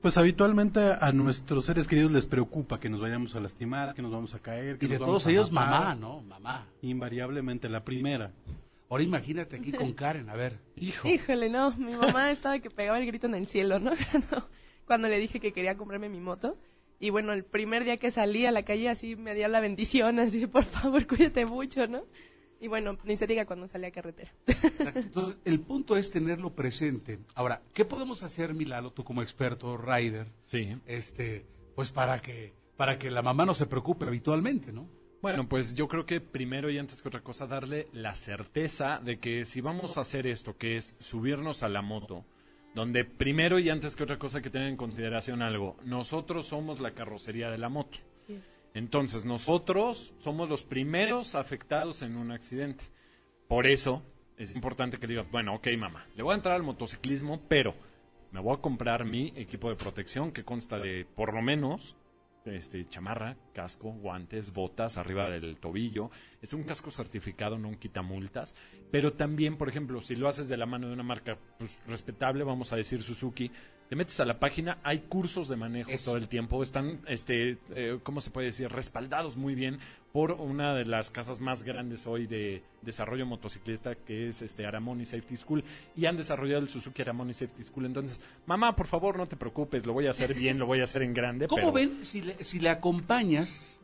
[0.01, 4.11] Pues habitualmente a nuestros seres queridos les preocupa que nos vayamos a lastimar, que nos
[4.11, 4.79] vamos a caer.
[4.79, 5.81] Que y de nos todos vamos a ellos, matar.
[5.81, 6.23] mamá, ¿no?
[6.23, 6.67] Mamá.
[6.81, 8.33] Invariablemente, la primera.
[8.89, 10.59] Ahora imagínate aquí con Karen, a ver.
[10.77, 11.07] Hijo.
[11.07, 13.93] Híjole, no, mi mamá estaba que pegaba el grito en el cielo, ¿no?
[14.11, 14.49] Cuando,
[14.87, 16.57] cuando le dije que quería comprarme mi moto.
[17.01, 20.19] Y bueno, el primer día que salí a la calle así me dio la bendición,
[20.19, 22.05] así por favor, cuídate mucho, ¿no?
[22.61, 24.33] Y bueno, ni se diga cuando salí a carretera.
[24.95, 27.19] Entonces, el punto es tenerlo presente.
[27.35, 30.29] Ahora, ¿qué podemos hacer, Milalo, tú como experto rider?
[30.47, 30.77] Sí.
[30.87, 34.89] Este, pues para que, para que la mamá no se preocupe habitualmente, ¿no?
[35.21, 39.19] Bueno, pues yo creo que primero y antes que otra cosa darle la certeza de
[39.19, 42.27] que si vamos a hacer esto, que es subirnos a la moto,
[42.75, 46.81] donde primero y antes que otra cosa hay que tener en consideración algo, nosotros somos
[46.81, 47.99] la carrocería de la moto.
[48.75, 52.85] Entonces, nosotros somos los primeros afectados en un accidente.
[53.47, 54.03] Por eso
[54.37, 57.75] es importante que digas, bueno, ok, mamá, le voy a entrar al motociclismo, pero
[58.33, 61.95] me voy a comprar mi equipo de protección que consta de por lo menos
[62.45, 66.11] este, chamarra, casco, guantes, botas arriba del tobillo.
[66.43, 68.55] Es un casco certificado, no un quitamultas.
[68.91, 72.45] Pero también, por ejemplo, si lo haces de la mano de una marca pues, respetable,
[72.45, 73.51] vamos a decir Suzuki,
[73.89, 76.07] te metes a la página, hay cursos de manejo Eso.
[76.13, 76.63] todo el tiempo.
[76.63, 78.69] Están, este, eh, ¿cómo se puede decir?
[78.71, 79.79] Respaldados muy bien
[80.13, 85.05] por una de las casas más grandes hoy de desarrollo motociclista, que es este Aramoni
[85.05, 85.65] Safety School.
[85.97, 87.87] Y han desarrollado el Suzuki Aramoni Safety School.
[87.87, 90.85] Entonces, mamá, por favor, no te preocupes, lo voy a hacer bien, lo voy a
[90.85, 91.47] hacer en grande.
[91.47, 93.81] ¿Cómo pero- ven si le, si le acompañas?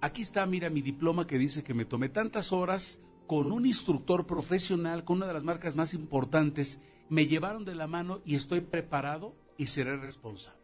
[0.00, 4.26] Aquí está, mira, mi diploma que dice que me tomé tantas horas con un instructor
[4.26, 6.78] profesional, con una de las marcas más importantes.
[7.08, 10.58] Me llevaron de la mano y estoy preparado y seré responsable.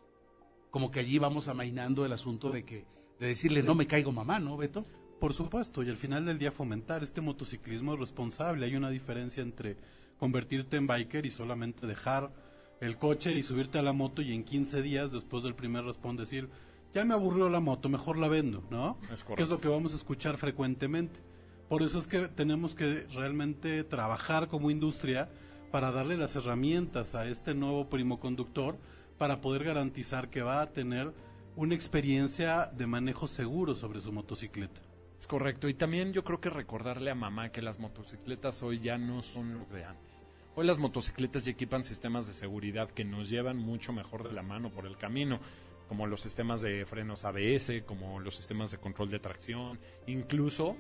[0.71, 2.87] Como que allí vamos amainando el asunto de que
[3.21, 4.87] de decirle no me caigo mamá, ¿no, Beto?
[5.21, 8.65] Por supuesto, y al final del día fomentar este motociclismo responsable.
[8.65, 9.77] Hay una diferencia entre
[10.19, 12.33] convertirte en biker y solamente dejar
[12.81, 16.23] el coche y subirte a la moto y en 15 días después del primer responde
[16.23, 16.49] decir,
[16.95, 18.99] ya me aburrió la moto, mejor la vendo, ¿no?
[19.03, 19.55] Es que es correcto.
[19.55, 21.21] lo que vamos a escuchar frecuentemente.
[21.69, 25.29] Por eso es que tenemos que realmente trabajar como industria
[25.71, 28.79] para darle las herramientas a este nuevo primo conductor
[29.19, 31.13] para poder garantizar que va a tener
[31.57, 34.81] una experiencia de manejo seguro sobre su motocicleta.
[35.19, 35.69] Es correcto.
[35.69, 39.55] Y también yo creo que recordarle a mamá que las motocicletas hoy ya no son
[39.55, 40.25] lo de antes.
[40.55, 44.43] Hoy las motocicletas ya equipan sistemas de seguridad que nos llevan mucho mejor de la
[44.43, 45.41] mano por el camino,
[45.89, 50.77] como los sistemas de frenos ABS, como los sistemas de control de tracción, incluso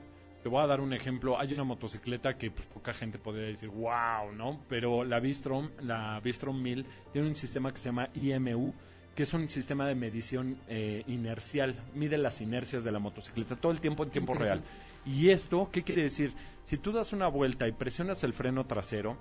[0.47, 1.41] te voy a dar un ejemplo.
[1.41, 4.61] Hay una motocicleta que pues, poca gente podría decir, wow, ¿no?
[4.69, 8.73] Pero la Bistrom, la Bistrom 1000, tiene un sistema que se llama IMU,
[9.17, 11.75] que es un sistema de medición eh, inercial.
[11.97, 14.63] Mide las inercias de la motocicleta todo el tiempo en tiempo real.
[15.05, 16.33] Y esto, ¿qué quiere decir?
[16.63, 19.19] Si tú das una vuelta y presionas el freno trasero,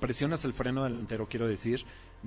[0.00, 1.84] presionas el freno delantero, quiero decir,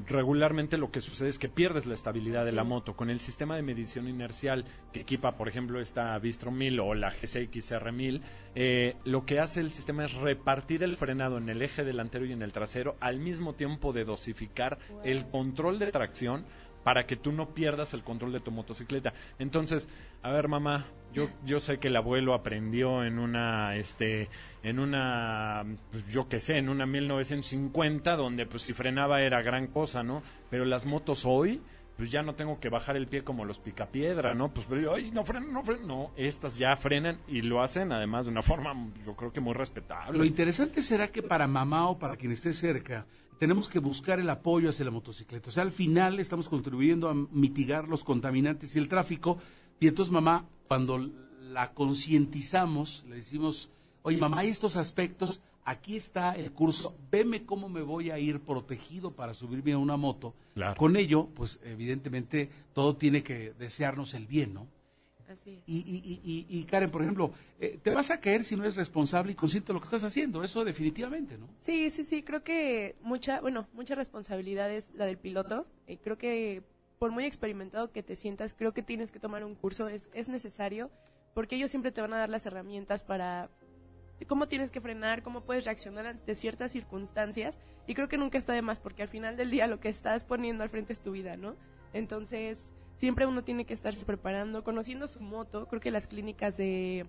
[0.08, 2.96] regularmente lo que sucede es que pierdes la estabilidad de la moto.
[2.96, 7.10] Con el sistema de medición inercial que equipa, por ejemplo, esta Bistro 1000 o la
[7.10, 8.22] GCX R1000,
[8.56, 12.32] eh, lo que hace el sistema es repartir el frenado en el eje delantero y
[12.32, 16.46] en el trasero al mismo tiempo de dosificar el control de tracción
[16.90, 19.14] para que tú no pierdas el control de tu motocicleta.
[19.38, 19.88] Entonces,
[20.24, 24.28] a ver, mamá, yo yo sé que el abuelo aprendió en una este
[24.64, 29.68] en una pues, yo qué sé, en una 1950 donde pues si frenaba era gran
[29.68, 30.24] cosa, ¿no?
[30.50, 31.62] Pero las motos hoy
[31.96, 34.52] pues ya no tengo que bajar el pie como los picapiedra, ¿no?
[34.52, 38.26] Pues pero ay, no frenan, no frenan, no, estas ya frenan y lo hacen además
[38.26, 38.74] de una forma
[39.06, 40.18] yo creo que muy respetable.
[40.18, 43.06] Lo interesante será que para mamá o para quien esté cerca
[43.40, 45.50] tenemos que buscar el apoyo hacia la motocicleta.
[45.50, 49.38] O sea, al final estamos contribuyendo a mitigar los contaminantes y el tráfico.
[49.80, 51.10] Y entonces, mamá, cuando
[51.42, 53.70] la concientizamos, le decimos,
[54.04, 58.42] oye, mamá, hay estos aspectos, aquí está el curso, veme cómo me voy a ir
[58.42, 60.34] protegido para subirme a una moto.
[60.54, 60.76] Claro.
[60.76, 64.68] Con ello, pues evidentemente todo tiene que desearnos el bien, ¿no?
[65.30, 65.64] Así es.
[65.68, 68.76] Y, y, y, y, Karen, por ejemplo, eh, te vas a caer si no eres
[68.76, 71.48] responsable y consciente de lo que estás haciendo, eso definitivamente, ¿no?
[71.62, 75.68] Sí, sí, sí, creo que mucha, bueno, mucha responsabilidad es la del piloto.
[75.88, 76.64] y creo que
[76.98, 80.28] por muy experimentado que te sientas, creo que tienes que tomar un curso, es, es
[80.28, 80.92] necesario,
[81.34, 83.50] porque ellos siempre te van a dar las herramientas para
[84.28, 88.54] cómo tienes que frenar, cómo puedes reaccionar ante ciertas circunstancias, y creo que nunca está
[88.54, 91.12] de más, porque al final del día lo que estás poniendo al frente es tu
[91.12, 91.56] vida, ¿no?
[91.94, 92.60] Entonces,
[93.00, 95.68] siempre uno tiene que estarse preparando, conociendo su moto.
[95.68, 97.06] Creo que las clínicas de,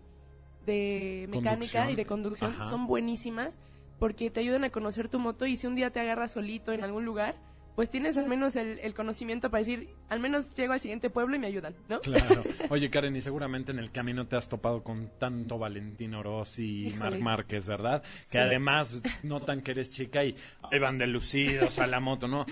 [0.64, 1.90] de mecánica Conducción.
[1.90, 2.64] y de conducción Ajá.
[2.64, 3.58] son buenísimas
[3.98, 6.82] porque te ayudan a conocer tu moto y si un día te agarras solito en
[6.84, 7.36] algún lugar,
[7.76, 11.36] pues tienes al menos el, el conocimiento para decir, al menos llego al siguiente pueblo
[11.36, 12.00] y me ayudan, ¿no?
[12.00, 12.42] Claro.
[12.70, 16.94] Oye, Karen, y seguramente en el camino te has topado con tanto Valentino Rossi y.
[16.94, 18.02] Marc Márquez, ¿verdad?
[18.24, 18.32] Sí.
[18.32, 20.34] Que además notan que eres chica y
[20.80, 22.46] van de lucidos a la moto, ¿no?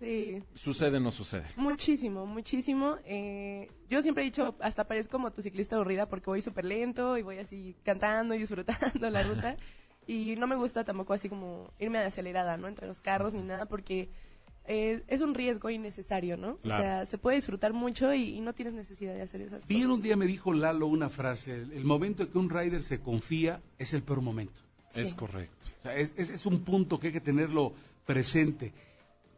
[0.00, 0.42] Sí.
[0.54, 1.44] ¿Sucede o no sucede?
[1.56, 2.96] Muchísimo, muchísimo.
[3.04, 7.36] Eh, yo siempre he dicho, hasta parezco motociclista aburrida porque voy súper lento y voy
[7.38, 9.56] así cantando y disfrutando la ruta.
[10.06, 12.66] Y no me gusta tampoco así como irme de acelerada, ¿no?
[12.66, 14.08] Entre los carros ni nada porque
[14.64, 16.56] eh, es un riesgo innecesario, ¿no?
[16.58, 16.82] Claro.
[16.82, 19.82] O sea, se puede disfrutar mucho y, y no tienes necesidad de hacer esas Bien
[19.82, 19.96] cosas.
[19.96, 23.00] un día me dijo Lalo una frase, el, el momento en que un rider se
[23.00, 24.62] confía es el peor momento.
[24.90, 25.02] Sí.
[25.02, 25.66] Es correcto.
[25.80, 27.74] O sea, es, es- es un punto que hay que tenerlo
[28.06, 28.72] presente.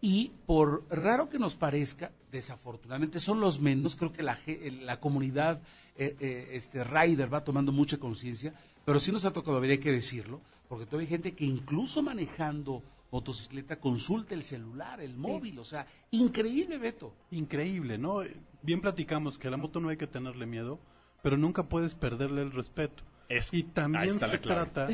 [0.04, 4.98] Y por raro que nos parezca, desafortunadamente son los menos, creo que la, ge- la
[4.98, 5.62] comunidad
[5.96, 8.52] eh, eh, este rider va tomando mucha conciencia,
[8.84, 12.02] pero sí nos ha tocado ver, hay que decirlo, porque todavía hay gente que incluso
[12.02, 17.14] manejando motocicleta consulta el celular, el móvil, o sea, increíble, Beto.
[17.30, 18.22] Increíble, ¿no?
[18.62, 20.80] Bien platicamos que a la moto no hay que tenerle miedo,
[21.22, 23.04] pero nunca puedes perderle el respeto.
[23.28, 24.70] Es- y también se clave.
[24.70, 24.88] trata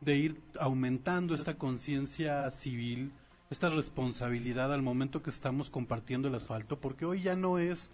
[0.00, 3.12] de ir aumentando esta conciencia civil,
[3.54, 7.88] esta responsabilidad al momento que estamos compartiendo el asfalto, porque hoy ya no es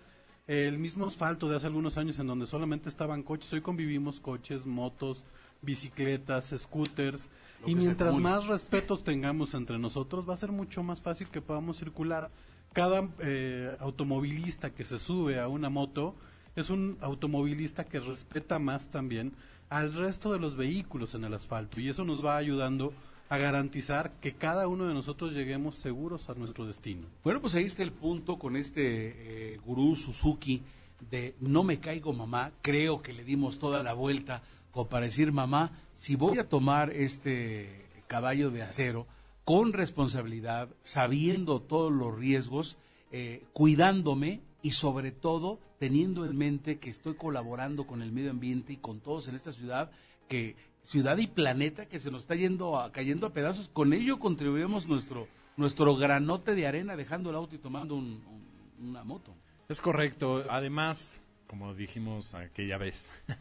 [0.47, 4.65] el mismo asfalto de hace algunos años en donde solamente estaban coches, hoy convivimos coches,
[4.65, 5.23] motos,
[5.61, 7.29] bicicletas, scooters,
[7.61, 11.43] Lo y mientras más respetos tengamos entre nosotros, va a ser mucho más fácil que
[11.43, 12.31] podamos circular.
[12.73, 16.15] Cada eh, automovilista que se sube a una moto
[16.57, 19.35] es un automovilista que respeta más también
[19.69, 22.95] al resto de los vehículos en el asfalto y eso nos va ayudando
[23.31, 27.07] a garantizar que cada uno de nosotros lleguemos seguros a nuestro destino.
[27.23, 30.63] Bueno, pues ahí está el punto con este eh, gurú Suzuki
[31.11, 32.51] de no me caigo mamá.
[32.61, 36.91] Creo que le dimos toda la vuelta como para decir mamá, si voy a tomar
[36.91, 39.07] este caballo de acero
[39.45, 42.79] con responsabilidad, sabiendo todos los riesgos,
[43.13, 48.73] eh, cuidándome y sobre todo teniendo en mente que estoy colaborando con el medio ambiente
[48.73, 49.93] y con todos en esta ciudad,
[50.29, 54.19] que ciudad y planeta que se nos está yendo a- cayendo a pedazos, con ello
[54.19, 58.23] contribuimos nuestro nuestro granote de arena dejando el auto y tomando un-
[58.81, 59.35] un- una moto.
[59.69, 60.45] Es correcto.
[60.49, 63.11] Además, como dijimos aquella vez,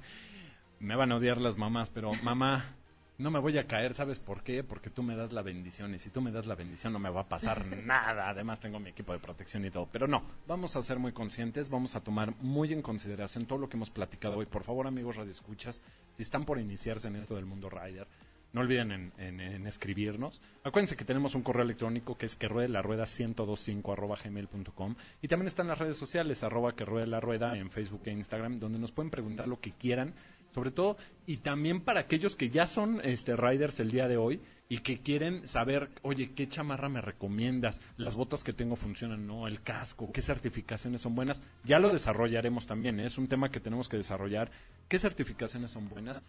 [0.79, 2.75] me van a odiar las mamás, pero mamá,
[3.19, 4.63] no me voy a caer, ¿sabes por qué?
[4.63, 7.09] Porque tú me das la bendición y si tú me das la bendición no me
[7.09, 8.29] va a pasar nada.
[8.29, 9.87] Además tengo mi equipo de protección y todo.
[9.91, 13.67] Pero no, vamos a ser muy conscientes, vamos a tomar muy en consideración todo lo
[13.67, 14.45] que hemos platicado hoy.
[14.45, 15.81] Por favor, amigos Radio Escuchas,
[16.15, 18.07] si están por iniciarse en esto del mundo rider,
[18.53, 20.41] no olviden en, escribirnos.
[20.63, 24.95] Acuérdense que tenemos un correo electrónico que es que ruede la rueda 1025 arroba gmail.com
[25.21, 28.59] y también están las redes sociales arroba que ruede la rueda en Facebook e Instagram
[28.59, 30.15] donde nos pueden preguntar lo que quieran
[30.59, 34.41] sobre todo y también para aquellos que ya son este riders el día de hoy
[34.67, 37.79] y que quieren saber, oye, ¿qué chamarra me recomiendas?
[37.95, 39.25] ¿Las botas que tengo funcionan?
[39.25, 39.47] ¿No?
[39.47, 40.11] ¿El casco?
[40.11, 41.41] ¿Qué certificaciones son buenas?
[41.63, 43.05] Ya lo desarrollaremos también, ¿eh?
[43.05, 44.51] es un tema que tenemos que desarrollar.
[44.89, 46.21] ¿Qué certificaciones son buenas?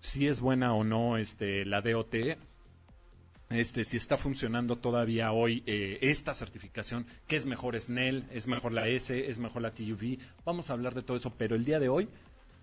[0.00, 2.16] Si es buena o no este, la DOT,
[3.48, 8.24] este, si está funcionando todavía hoy eh, esta certificación, ¿qué es mejor SNEL?
[8.32, 9.30] ¿Es mejor la S?
[9.30, 10.18] ¿Es mejor la TUV?
[10.44, 12.08] Vamos a hablar de todo eso, pero el día de hoy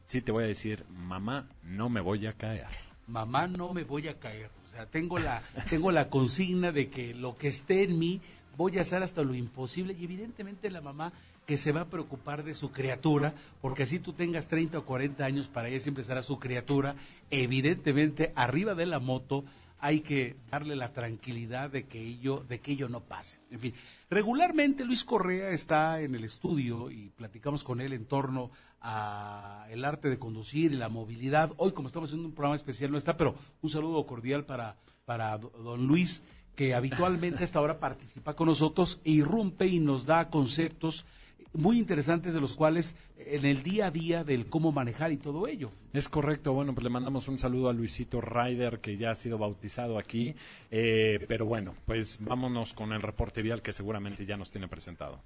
[0.06, 2.68] sí te voy a decir, mamá, no me voy a caer.
[3.08, 4.50] Mamá, no me voy a caer.
[4.66, 8.22] O sea, tengo la, tengo la consigna de que lo que esté en mí
[8.58, 11.14] voy a hacer hasta lo imposible y evidentemente la mamá
[11.46, 15.26] que se va a preocupar de su criatura, porque así tú tengas 30 o 40
[15.26, 16.96] años, para ella siempre será su criatura,
[17.32, 19.44] evidentemente arriba de la moto
[19.80, 23.40] hay que darle la tranquilidad de que ello, de que ello no pase.
[23.52, 23.74] En fin,
[24.10, 28.50] regularmente Luis Correa está en el estudio y platicamos con él en torno
[28.84, 31.52] a el arte de conducir y la movilidad.
[31.58, 35.38] Hoy, como estamos haciendo un programa especial, no está, pero un saludo cordial para, para
[35.38, 36.22] don Luis,
[36.56, 41.06] que habitualmente a esta hora participa con nosotros e irrumpe y nos da conceptos
[41.54, 45.48] muy interesantes de los cuales en el día a día del cómo manejar y todo
[45.48, 45.72] ello.
[45.94, 49.38] Es correcto, bueno, pues le mandamos un saludo a Luisito Ryder que ya ha sido
[49.38, 50.36] bautizado aquí,
[50.72, 55.22] eh, pero bueno, pues vámonos con el reporte vial que seguramente ya nos tiene presentado.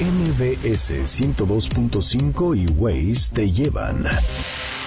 [0.00, 4.02] MBS 102.5 y Waze te llevan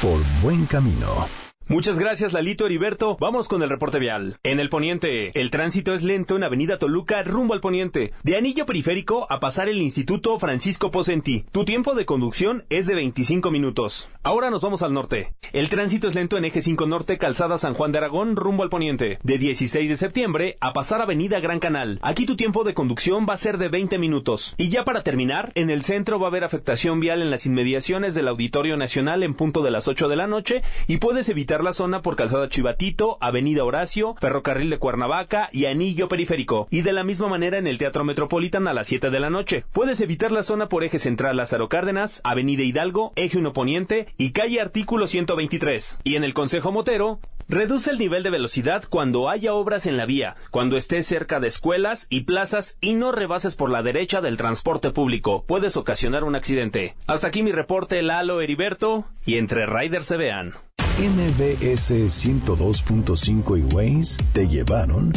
[0.01, 1.42] por buen camino.
[1.67, 3.15] Muchas gracias, Lalito Heriberto.
[3.21, 4.37] Vamos con el reporte vial.
[4.43, 8.11] En el poniente, el tránsito es lento en Avenida Toluca rumbo al poniente.
[8.21, 11.45] De anillo periférico a pasar el Instituto Francisco Posenti.
[11.53, 14.09] Tu tiempo de conducción es de 25 minutos.
[14.23, 15.33] Ahora nos vamos al norte.
[15.53, 18.69] El tránsito es lento en Eje 5 Norte, Calzada San Juan de Aragón rumbo al
[18.69, 19.19] poniente.
[19.23, 21.97] De 16 de septiembre a pasar Avenida Gran Canal.
[22.01, 24.53] Aquí tu tiempo de conducción va a ser de 20 minutos.
[24.57, 28.15] Y ya para terminar, en el centro va a haber afectación vial en las inmediaciones
[28.15, 31.73] del Auditorio Nacional en punto de las 8 de la noche y puedes evitar la
[31.73, 36.67] zona por Calzada Chivatito, Avenida Horacio, Ferrocarril de Cuernavaca y Anillo Periférico.
[36.69, 39.65] Y de la misma manera en el Teatro Metropolitan a las 7 de la noche.
[39.73, 44.31] Puedes evitar la zona por Eje Central Lázaro Cárdenas, Avenida Hidalgo, Eje 1 Poniente y
[44.31, 45.99] Calle Artículo 123.
[46.05, 50.05] Y en el Consejo Motero, Reduce el nivel de velocidad cuando haya obras en la
[50.05, 54.37] vía, cuando estés cerca de escuelas y plazas y no rebases por la derecha del
[54.37, 55.43] transporte público.
[55.45, 56.95] Puedes ocasionar un accidente.
[57.05, 60.53] Hasta aquí mi reporte Lalo Heriberto y entre riders se vean.
[60.99, 65.11] MBS 102.5 y Waze te llevaron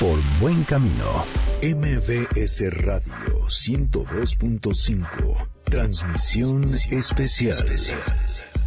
[0.00, 1.24] por buen camino.
[1.62, 5.48] MBS Radio 102.5.
[5.66, 7.64] Transmisión especial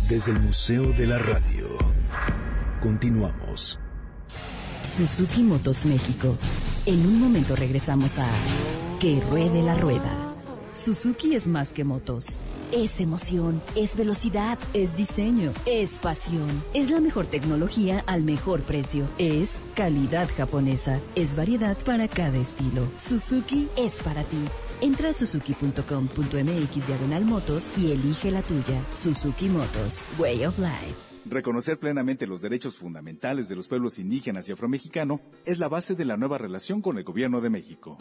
[0.08, 1.67] desde el Museo de la Radio.
[2.80, 3.82] Continuamos.
[4.97, 6.38] Suzuki Motos México.
[6.86, 8.28] En un momento regresamos a
[9.02, 10.23] Que Ruede la Rueda.
[10.74, 12.40] Suzuki es más que motos.
[12.72, 16.50] Es emoción, es velocidad, es diseño, es pasión.
[16.74, 19.08] Es la mejor tecnología al mejor precio.
[19.20, 21.00] Es calidad japonesa.
[21.16, 22.88] Es variedad para cada estilo.
[22.98, 24.44] Suzuki es para ti.
[24.82, 28.84] Entra a suzuki.com.mx diagonal motos y elige la tuya.
[28.96, 30.96] Suzuki Motos, Way of Life.
[31.26, 36.04] Reconocer plenamente los derechos fundamentales de los pueblos indígenas y afromexicano es la base de
[36.04, 37.98] la nueva relación con el Gobierno de México.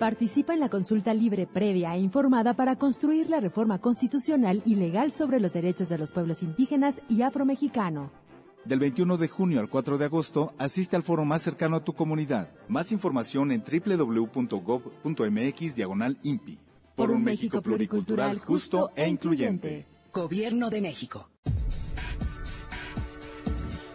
[0.00, 5.12] Participa en la consulta libre, previa e informada para construir la reforma constitucional y legal
[5.12, 8.10] sobre los derechos de los pueblos indígenas y afromexicano.
[8.64, 11.92] Del 21 de junio al 4 de agosto, asiste al foro más cercano a tu
[11.92, 12.48] comunidad.
[12.66, 14.96] Más información en www.gov.mx
[15.76, 16.58] diagonal INPI.
[16.96, 19.86] Por un México pluricultural, justo e incluyente.
[20.14, 21.28] Gobierno de México.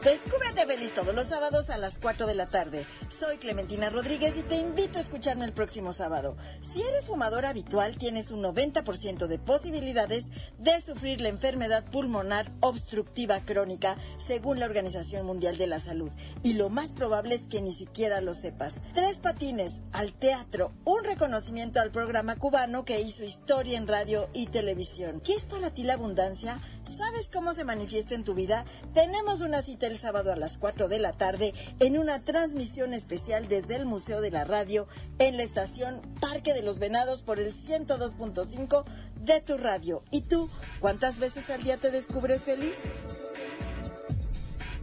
[0.06, 2.86] Descúbrete feliz todos los sábados a las 4 de la tarde.
[3.10, 6.38] Soy Clementina Rodríguez y te invito a escucharme el próximo sábado.
[6.62, 10.26] Si eres fumador habitual, tienes un 90% de posibilidades
[10.60, 16.12] de sufrir la enfermedad pulmonar obstructiva crónica, según la Organización Mundial de la Salud.
[16.44, 18.76] Y lo más probable es que ni siquiera lo sepas.
[18.94, 24.46] Tres patines al teatro, un reconocimiento al programa cubano que hizo historia en radio y
[24.46, 25.20] televisión.
[25.20, 26.62] ¿Qué es para ti la abundancia?
[26.86, 28.63] ¿Sabes cómo se manifiesta en tu vida?
[28.93, 33.47] Tenemos una cita el sábado a las 4 de la tarde en una transmisión especial
[33.47, 34.88] desde el Museo de la Radio
[35.18, 38.86] en la estación Parque de los Venados por el 102.5
[39.16, 40.03] de tu radio.
[40.12, 40.49] ¿Y tú,
[40.80, 42.78] cuántas veces al día te descubres feliz?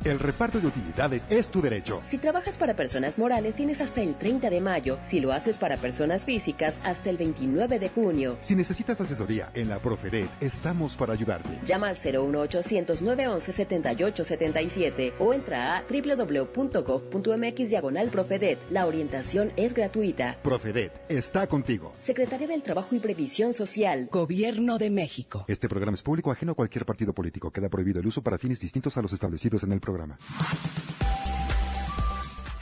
[0.04, 2.02] El reparto de utilidades es tu derecho.
[2.06, 4.98] Si trabajas para personas morales, tienes hasta el 30 de mayo.
[5.04, 8.36] Si lo haces para personas físicas, hasta el 29 de junio.
[8.40, 11.56] Si necesitas asesoría en la Profedet, estamos para ayudarte.
[11.66, 18.58] Llama al 01800 911 7877 o entra a www.gov.mx diagonal Profedet.
[18.70, 20.36] La orientación es gratuita.
[20.42, 21.94] Profedet está contigo.
[22.00, 24.08] Secretaría del Trabajo y Previsión Social.
[24.10, 25.44] Gobierno de México.
[25.46, 27.52] Este programa es público ajeno a cualquier partido político.
[27.52, 29.91] Queda prohibido el uso para fines distintos a los establecidos en el programa.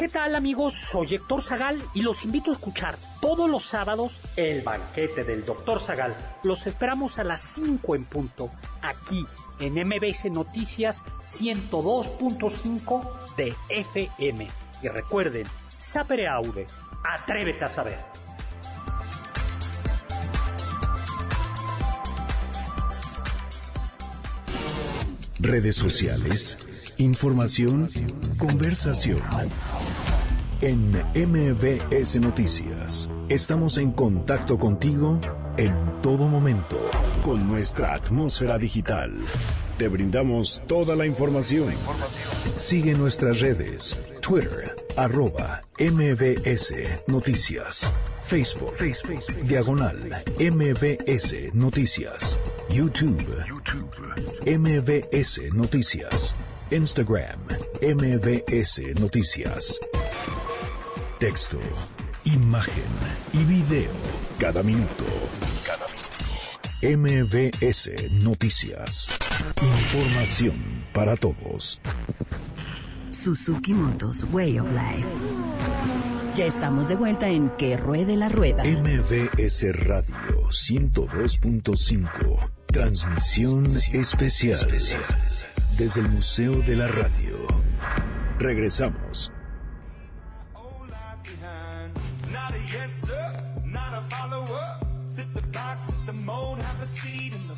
[0.01, 0.73] ¿Qué tal amigos?
[0.73, 5.79] Soy Héctor Zagal y los invito a escuchar todos los sábados el banquete del Doctor
[5.79, 6.17] Zagal.
[6.43, 8.51] Los esperamos a las 5 en punto,
[8.81, 9.27] aquí
[9.59, 14.49] en MBS Noticias 102.5 de FM.
[14.83, 16.67] Y recuerden, sapere aude,
[17.05, 17.99] atrévete a saber.
[25.39, 26.57] Redes sociales,
[27.01, 27.89] información,
[28.39, 29.21] conversación.
[30.61, 35.19] En MBS Noticias, estamos en contacto contigo
[35.57, 35.73] en
[36.03, 36.79] todo momento
[37.25, 39.15] con nuestra atmósfera digital.
[39.79, 41.73] Te brindamos toda la información.
[42.59, 46.75] Sigue nuestras redes, Twitter, arroba MBS
[47.07, 47.91] Noticias,
[48.23, 48.75] Facebook,
[49.45, 53.25] diagonal MBS Noticias, YouTube,
[54.45, 56.37] MBS Noticias,
[56.71, 57.41] Instagram,
[57.83, 59.81] MBS Noticias.
[61.19, 61.59] Texto,
[62.25, 62.85] imagen
[63.33, 63.91] y video.
[64.39, 65.05] Cada minuto.
[65.67, 66.21] Cada minuto.
[66.81, 67.91] MBS
[68.23, 69.11] Noticias.
[69.61, 70.55] Información
[70.93, 71.81] para todos.
[73.11, 75.09] Suzuki Motos Way of Life.
[76.37, 78.63] Ya estamos de vuelta en Que Ruede la Rueda.
[78.63, 82.49] MBS Radio 102.5.
[82.69, 84.69] Transmisión especial.
[85.81, 87.39] Desde el Museo de la Radio.
[88.39, 89.33] Regresamos.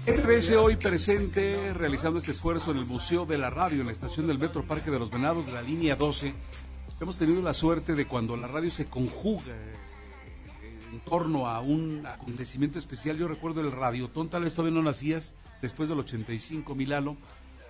[0.07, 4.29] MBS hoy presente realizando este esfuerzo en el Museo de la Radio, en la estación
[4.29, 6.33] del Metro Parque de los Venados de la línea 12.
[7.01, 12.07] Hemos tenido la suerte de cuando la radio se conjuga eh, en torno a un
[12.07, 13.19] acontecimiento especial.
[13.19, 17.17] Yo recuerdo el Radiotón, tal vez todavía no nacías, después del 85, Milano.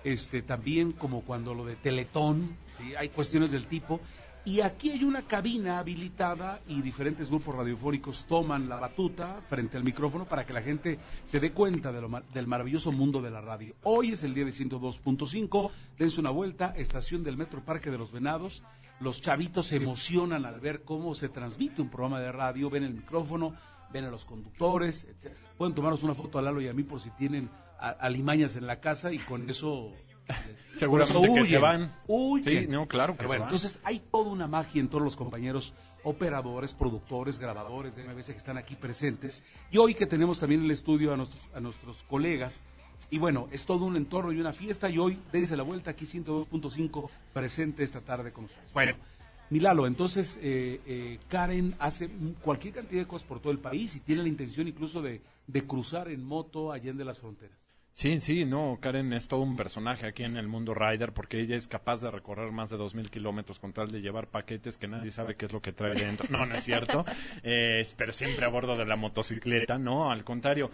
[0.03, 2.57] Este, también como cuando lo de Teletón,
[2.97, 4.01] hay cuestiones del tipo.
[4.45, 9.85] Y aquí hay una cabina habilitada y diferentes grupos radiofónicos toman la batuta frente al
[9.85, 13.73] micrófono para que la gente se dé cuenta del maravilloso mundo de la radio.
[13.83, 18.11] Hoy es el día de 102.5, dense una vuelta, estación del Metro Parque de los
[18.11, 18.63] Venados.
[18.99, 22.93] Los chavitos se emocionan al ver cómo se transmite un programa de radio, ven el
[22.93, 23.53] micrófono,
[23.93, 25.37] ven a los conductores, etc.
[25.57, 27.49] Pueden tomarnos una foto a Lalo y a mí por si tienen
[27.87, 29.91] a- alimañas en la casa y con eso...
[30.75, 31.93] Seguramente que se van.
[32.07, 32.63] Huyen.
[32.63, 33.49] Sí, no, claro que Pero se bueno, van.
[33.49, 35.73] entonces hay toda una magia en todos los compañeros
[36.03, 39.43] operadores, productores, grabadores de MBS que están aquí presentes.
[39.71, 42.63] Y hoy que tenemos también en el estudio a nuestros, a nuestros colegas.
[43.09, 44.89] Y bueno, es todo un entorno y una fiesta.
[44.89, 48.71] Y hoy, dense la vuelta aquí 102.5 presente esta tarde con ustedes.
[48.73, 48.95] Bueno,
[49.49, 52.09] Milalo, entonces eh, eh, Karen hace
[52.41, 55.67] cualquier cantidad de cosas por todo el país y tiene la intención incluso de, de
[55.67, 57.57] cruzar en moto allende las fronteras.
[57.93, 61.55] Sí, sí, no, Karen es todo un personaje aquí en el mundo rider porque ella
[61.55, 65.11] es capaz de recorrer más de 2.000 kilómetros con tal de llevar paquetes que nadie
[65.11, 66.25] sabe qué es lo que trae dentro.
[66.31, 67.05] No, no es cierto,
[67.43, 70.71] Eh, pero siempre a bordo de la motocicleta, no, al contrario.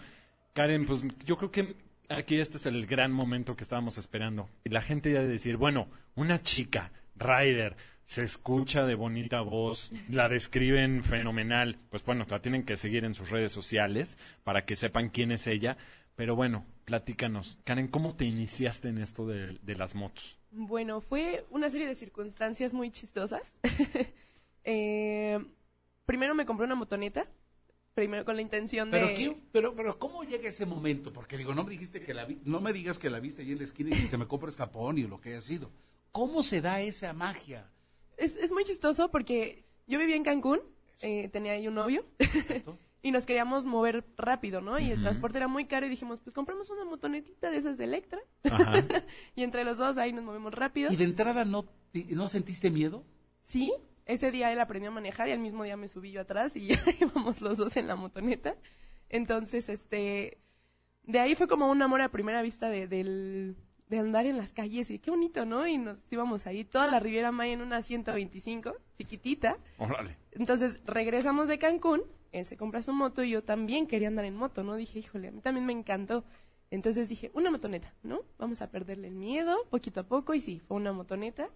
[0.53, 1.75] Karen, pues yo creo que
[2.07, 4.49] aquí este es el gran momento que estábamos esperando.
[4.63, 7.75] Y la gente ya de decir, bueno, una chica, rider,
[8.09, 11.77] se escucha de bonita voz, la describen fenomenal.
[11.91, 15.45] Pues bueno, la tienen que seguir en sus redes sociales para que sepan quién es
[15.45, 15.77] ella.
[16.19, 17.59] Pero bueno, platícanos.
[17.63, 20.37] Karen, ¿cómo te iniciaste en esto de, de las motos?
[20.51, 23.57] Bueno, fue una serie de circunstancias muy chistosas.
[24.65, 25.39] Eh,
[26.05, 27.25] primero me compré una motoneta,
[27.95, 29.15] primero con la intención Pero, de...
[29.15, 31.13] ¿qué- pero, pero ¿cómo llega ese momento?
[31.13, 33.53] Porque digo, no me dijiste que la vi- no me digas que la viste ahí
[33.53, 35.71] en la esquina y que me compres tapón y lo que haya sido.
[36.11, 37.71] ¿Cómo se da esa magia?
[38.17, 40.59] Es, es muy chistoso porque yo vivía en Cancún,
[41.01, 42.05] eh, tenía ahí un novio
[43.01, 44.77] y nos queríamos mover rápido, ¿no?
[44.79, 47.85] Y el transporte era muy caro y dijimos, pues compramos una motonetita de esas de
[47.85, 48.73] Electra Ajá.
[49.35, 50.91] y entre los dos ahí nos movemos rápido.
[50.91, 53.05] ¿Y de entrada no, no sentiste miedo?
[53.41, 53.73] Sí,
[54.05, 56.67] ese día él aprendió a manejar y al mismo día me subí yo atrás y
[56.67, 58.55] ya íbamos los dos en la motoneta.
[59.07, 60.37] Entonces, este,
[61.03, 63.55] de ahí fue como un amor a primera vista de, del,
[63.87, 65.65] de andar en las calles y qué bonito, ¿no?
[65.67, 69.57] Y nos íbamos ahí toda la Riviera Maya en una 125, chiquitita.
[69.77, 70.17] Órale.
[70.31, 74.35] Entonces regresamos de Cancún, él se compra su moto y yo también quería andar en
[74.35, 74.75] moto, ¿no?
[74.75, 76.23] Dije, híjole, a mí también me encantó.
[76.71, 78.21] Entonces dije, una motoneta, ¿no?
[78.37, 81.49] Vamos a perderle el miedo poquito a poco y sí, fue una motoneta.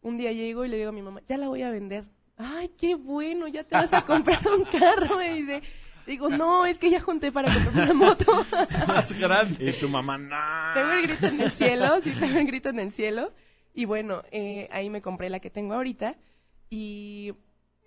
[0.00, 2.04] Un día llego y le digo a mi mamá, ya la voy a vender.
[2.36, 5.62] Ay, qué bueno, ya te vas a comprar un carro, me dice.
[6.06, 8.46] Digo, no, es que ya junté para comprar una moto.
[8.88, 9.70] Más grande.
[9.70, 10.36] Y tu mamá, no.
[10.74, 13.32] Tengo el grito en el cielo, sí, tengo el grito en el cielo.
[13.72, 16.16] Y bueno, eh, ahí me compré la que tengo ahorita.
[16.68, 17.32] Y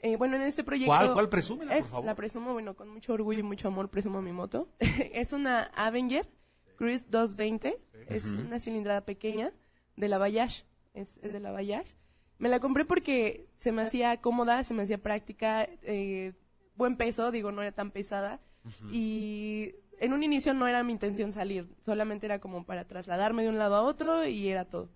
[0.02, 0.92] eh, bueno, en este proyecto...
[0.92, 1.14] ¿Cuál?
[1.14, 1.30] ¿Cuál?
[1.30, 2.06] Presúmela, por es, favor.
[2.06, 4.70] La presumo, bueno, con mucho orgullo y mucho amor presumo mi moto.
[4.80, 6.30] es una Avenger
[6.78, 7.80] Cruise 220.
[8.08, 8.42] Es Ujú.
[8.42, 9.54] una cilindrada pequeña
[9.96, 10.64] de la Bayash.
[10.94, 11.94] Es, es de la Bayash.
[12.38, 16.34] Me la compré porque se me hacía cómoda, se me hacía práctica, eh,
[16.76, 18.40] buen peso, digo, no era tan pesada.
[18.92, 23.50] Y en un inicio no era mi intención salir, solamente era como para trasladarme de
[23.50, 24.90] un lado a otro y era todo.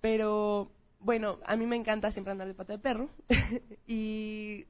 [0.00, 0.72] Pero
[1.04, 3.10] bueno, a mí me encanta siempre andar de pata de perro.
[3.86, 4.66] y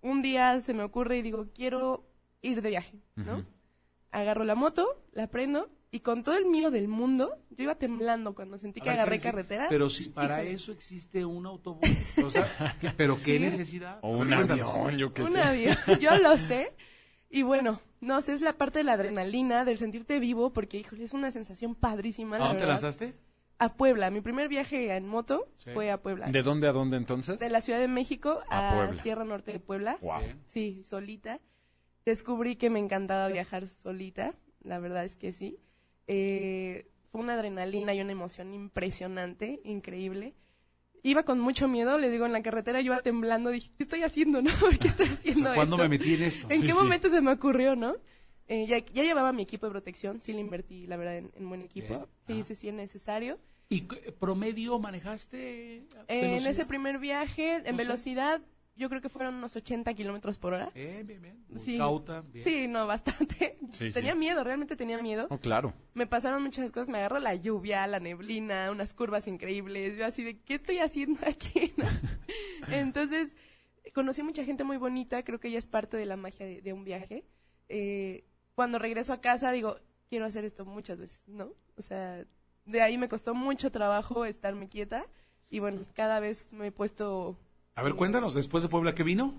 [0.00, 2.04] un día se me ocurre y digo, quiero
[2.40, 3.44] ir de viaje, ¿no?
[4.10, 8.34] Agarro la moto, la prendo y con todo el miedo del mundo, yo iba temblando
[8.34, 9.66] cuando sentí A que ver, agarré carretera.
[9.68, 10.54] Pero si para Híjole.
[10.54, 11.88] eso existe un autobús.
[12.24, 13.38] O sea, ¿qué- ¿pero qué Sí.
[13.40, 13.98] necesidad?
[14.02, 14.70] O un Cuéntanos.
[14.74, 15.40] avión, yo qué un sé.
[15.42, 16.72] avión, yo lo sé.
[17.28, 21.04] Y bueno, no sé, es la parte de la adrenalina, del sentirte vivo, porque, híjole,
[21.04, 22.68] es una sensación padrísima, ¿A la te verdad.
[22.68, 23.14] lanzaste?
[23.64, 24.10] A Puebla.
[24.10, 25.70] Mi primer viaje en moto Sí.
[25.72, 26.26] fue a Puebla.
[26.28, 27.38] ¿De dónde a dónde entonces?
[27.38, 28.94] De la Ciudad de México A a.
[28.96, 29.98] Sierra Norte de Puebla.
[30.00, 30.20] Guau.
[30.20, 30.40] Bien.
[30.46, 31.40] Sí, solita.
[32.04, 35.58] Descubrí que me encantaba viajar solita, la verdad es que sí.
[36.08, 40.34] Eh, fue una adrenalina y una emoción impresionante, increíble.
[41.04, 44.02] Iba con mucho miedo, le digo, en la carretera yo iba temblando, dije, ¿qué estoy
[44.02, 44.50] haciendo, no?
[44.60, 45.84] ¿Por qué estoy haciendo ¿Cuándo esto?
[45.84, 46.46] me metí en esto?
[46.50, 46.78] ¿En Sí, qué sí.
[46.78, 47.94] momento se me ocurrió, no?
[48.48, 51.48] Eh, ya, ya llevaba mi equipo de protección, sí le invertí, la verdad, en, en
[51.48, 52.08] buen equipo.
[52.26, 52.42] Bien.
[52.42, 53.38] Sí, sí, sí, es necesario.
[53.72, 53.82] ¿Y
[54.18, 55.76] promedio manejaste?
[55.78, 58.42] Eh, en ese primer viaje, en velocidad,
[58.76, 60.70] yo creo que fueron unos 80 kilómetros por hora.
[60.74, 61.44] Bien, bien, bien.
[61.48, 61.78] Muy Sí.
[61.78, 62.44] cauta, bien.
[62.44, 63.58] Sí, no, bastante.
[63.72, 64.18] Sí, tenía sí.
[64.18, 65.26] miedo, realmente tenía miedo.
[65.30, 65.72] Oh, claro.
[65.94, 69.96] Me pasaron muchas cosas, me agarró la lluvia, la neblina, unas curvas increíbles.
[69.98, 71.72] Yo así de, ¿qué estoy haciendo aquí?
[71.76, 71.86] no?
[72.70, 73.36] Entonces,
[73.94, 76.72] conocí mucha gente muy bonita, creo que ella es parte de la magia de, de
[76.72, 77.24] un viaje.
[77.68, 79.78] Eh, cuando regreso a casa digo,
[80.10, 81.52] quiero hacer esto muchas veces, ¿no?
[81.76, 82.24] O sea,
[82.64, 85.06] de ahí me costó mucho trabajo estarme quieta
[85.50, 87.36] y bueno, cada vez me he puesto...
[87.74, 89.34] A ver, cuéntanos, después de Puebla, ¿qué vino?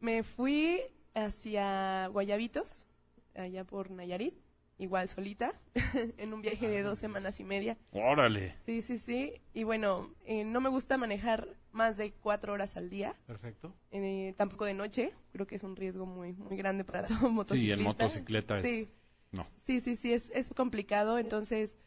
[0.00, 0.80] Me fui
[1.14, 2.86] hacia Guayabitos,
[3.34, 4.34] allá por Nayarit,
[4.78, 5.52] igual solita,
[6.18, 7.76] en un viaje de dos semanas y media.
[7.92, 8.54] Órale.
[8.64, 9.34] Sí, sí, sí.
[9.52, 13.16] Y bueno, eh, no me gusta manejar más de cuatro horas al día.
[13.26, 13.74] Perfecto.
[13.90, 15.12] Eh, tampoco de noche.
[15.32, 17.74] Creo que es un riesgo muy, muy grande para todo motociclista.
[17.74, 18.64] Sí, el motocicleta es...
[18.64, 18.90] Sí,
[19.32, 19.46] No.
[19.56, 21.18] sí, sí, sí, es, es complicado.
[21.18, 21.78] Entonces,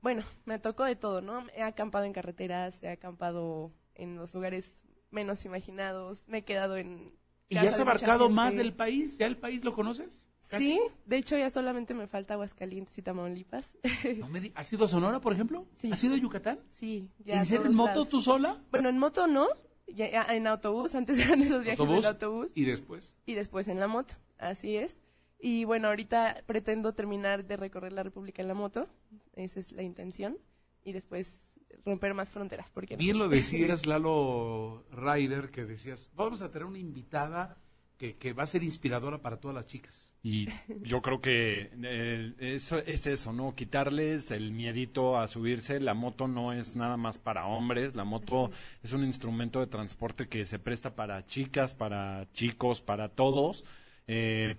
[0.00, 1.44] bueno, me tocó de todo, ¿no?
[1.56, 7.12] He acampado en carreteras, he acampado en los lugares menos imaginados, me he quedado en...
[7.48, 9.16] ¿Y ya has abarcado más del país?
[9.18, 10.26] ¿Ya el país lo conoces?
[10.50, 10.64] ¿Casi?
[10.66, 13.76] Sí, de hecho ya solamente me falta Aguascalientes y Tamaulipas.
[14.18, 15.66] No me di- ¿Has ido a Sonora, por ejemplo?
[15.76, 15.90] Sí.
[15.92, 16.60] ¿Has ido a Yucatán?
[16.68, 18.08] Sí, ¿Y en serio, en moto lados.
[18.10, 18.62] tú sola?
[18.70, 19.48] Bueno, en moto no,
[19.88, 22.52] ya- ya en autobús, antes eran esos viajes del autobús.
[22.54, 23.16] ¿Y después?
[23.26, 25.00] Y después en la moto, así es.
[25.38, 28.88] Y bueno, ahorita pretendo terminar de recorrer la República en la moto,
[29.34, 30.36] esa es la intención,
[30.84, 36.50] y después romper más fronteras, porque Bien lo decías, Lalo Ryder, que decías, vamos a
[36.50, 37.56] tener una invitada
[37.96, 40.12] que, que va a ser inspiradora para todas las chicas.
[40.22, 40.48] Y
[40.82, 43.54] yo creo que eh, eso es eso, ¿no?
[43.54, 45.80] Quitarles el miedito a subirse.
[45.80, 47.94] La moto no es nada más para hombres.
[47.94, 48.50] La moto
[48.82, 53.64] es un instrumento de transporte que se presta para chicas, para chicos, para todos.
[54.08, 54.56] Eh,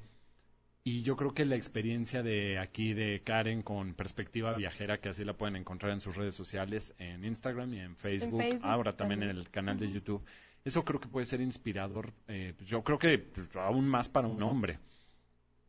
[0.84, 5.24] y yo creo que la experiencia de aquí de Karen con perspectiva viajera, que así
[5.24, 9.20] la pueden encontrar en sus redes sociales, en Instagram y en Facebook, Facebook ahora también,
[9.22, 9.38] también.
[9.38, 10.24] en el canal de YouTube,
[10.64, 14.28] eso creo que puede ser inspirador, eh, pues yo creo que pues, aún más para
[14.28, 14.80] un hombre.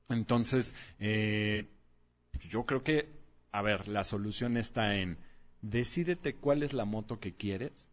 [0.08, 1.66] Entonces, eh,
[2.48, 3.08] yo creo que,
[3.52, 5.18] a ver, la solución está en
[5.62, 7.90] decídete cuál es la moto que quieres,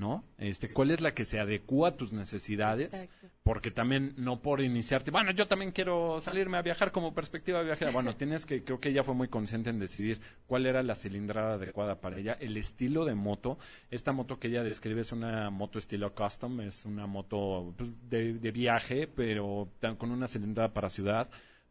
[0.00, 0.24] ¿no?
[0.38, 3.28] Este, cuál es la que se adecua a tus necesidades, Exacto.
[3.42, 7.90] porque también no por iniciarte, bueno, yo también quiero salirme a viajar como perspectiva viajera.
[7.90, 11.54] Bueno, tienes que, creo que ella fue muy consciente en decidir cuál era la cilindrada
[11.54, 13.58] adecuada para ella, el estilo de moto.
[13.90, 18.32] Esta moto que ella describe es una moto estilo custom, es una moto pues, de,
[18.32, 21.30] de viaje, pero con una cilindrada para ciudad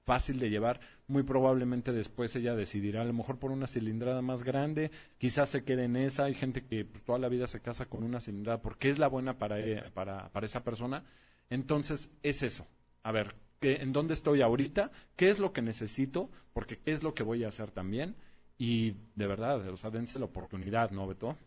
[0.09, 0.79] fácil de llevar.
[1.07, 4.89] Muy probablemente después ella decidirá a lo mejor por una cilindrada más grande,
[5.19, 6.23] quizás se quede en esa.
[6.23, 9.07] Hay gente que pues, toda la vida se casa con una cilindrada porque es la
[9.07, 11.03] buena para, e- para, para esa persona.
[11.51, 12.65] Entonces es eso.
[13.03, 14.89] A ver, ¿qué, ¿en dónde estoy ahorita?
[15.15, 16.31] ¿Qué es lo que necesito?
[16.53, 18.15] Porque qué es lo que voy a hacer también.
[18.57, 21.37] Y de verdad, o sea, dense la oportunidad, ¿no, Beto?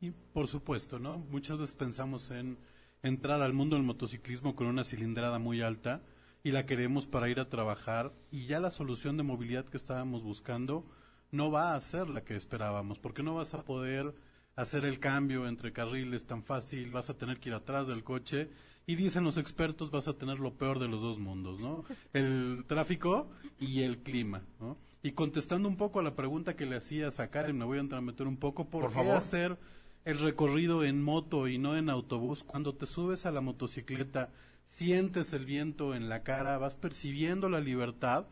[0.00, 1.18] Y por supuesto, ¿no?
[1.18, 2.58] Muchas veces pensamos en
[3.00, 6.02] entrar al mundo del motociclismo con una cilindrada muy alta
[6.48, 10.22] y la queremos para ir a trabajar y ya la solución de movilidad que estábamos
[10.22, 10.82] buscando
[11.30, 14.14] no va a ser la que esperábamos, porque no vas a poder
[14.56, 18.48] hacer el cambio entre carriles tan fácil, vas a tener que ir atrás del coche
[18.86, 21.84] y dicen los expertos vas a tener lo peor de los dos mundos, ¿no?
[22.14, 23.28] El tráfico
[23.60, 24.78] y el clima, ¿no?
[25.02, 28.00] Y contestando un poco a la pregunta que le hacías a Karen, me voy a
[28.00, 29.16] meter un poco, ¿por, Por qué favor.
[29.16, 29.58] hacer
[30.06, 32.42] el recorrido en moto y no en autobús?
[32.42, 34.30] Cuando te subes a la motocicleta,
[34.68, 38.26] sientes el viento en la cara, vas percibiendo la libertad,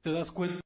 [0.00, 0.62] te das cuenta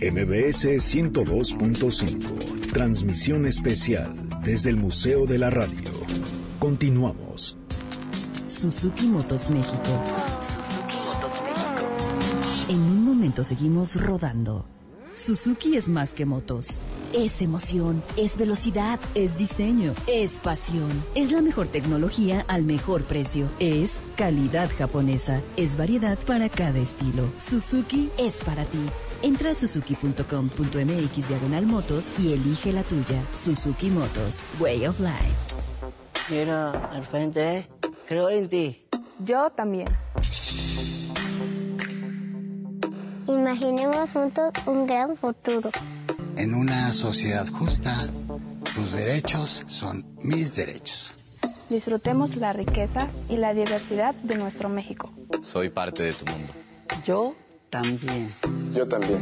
[0.00, 2.72] MBS 102.5.
[2.72, 5.90] Transmisión especial desde el Museo de la Radio.
[6.58, 7.58] Continuamos.
[8.46, 10.02] Suzuki Motos México.
[12.68, 14.66] En un momento seguimos rodando.
[15.14, 16.80] Suzuki es más que motos.
[17.12, 20.90] Es emoción, es velocidad, es diseño, es pasión.
[21.14, 23.48] Es la mejor tecnología al mejor precio.
[23.58, 25.40] Es calidad japonesa.
[25.56, 27.30] Es variedad para cada estilo.
[27.38, 28.84] Suzuki es para ti.
[29.22, 33.22] Entra a suzuki.com.mx diagonal motos y elige la tuya.
[33.36, 35.56] Suzuki Motos, Way of Life.
[36.30, 37.66] Mira, al frente,
[38.06, 38.86] creo en ti.
[39.20, 39.88] Yo también.
[43.26, 45.70] Imaginemos juntos un gran futuro.
[46.36, 47.96] En una sociedad justa,
[48.74, 51.38] tus derechos son mis derechos.
[51.70, 55.10] Disfrutemos la riqueza y la diversidad de nuestro México.
[55.42, 56.52] Soy parte de tu mundo.
[57.06, 57.34] Yo
[57.70, 58.28] también.
[58.74, 59.18] Yo también.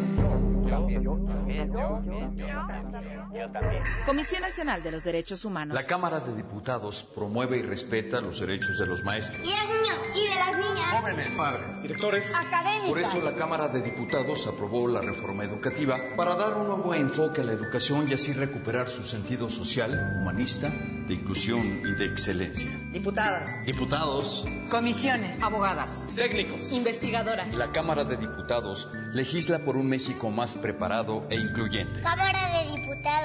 [4.07, 5.74] Comisión Nacional de los Derechos Humanos.
[5.74, 9.41] La Cámara de Diputados promueve y respeta los derechos de los maestros.
[9.47, 11.01] Y de los niños y de las niñas.
[11.01, 12.35] Jóvenes, padres, directores.
[12.35, 12.89] Académicas.
[12.89, 17.41] Por eso la Cámara de Diputados aprobó la reforma educativa para dar un nuevo enfoque
[17.41, 22.70] a la educación y así recuperar su sentido social, humanista, de inclusión y de excelencia.
[22.93, 23.64] Diputadas.
[23.66, 25.43] Diputados, Comisiones.
[25.43, 25.91] Abogadas.
[26.14, 26.70] técnicos.
[26.72, 27.55] Investigadoras.
[27.57, 32.01] La Cámara de Diputados legisla por un México más preparado e incluyente.
[32.03, 32.74] Cámara de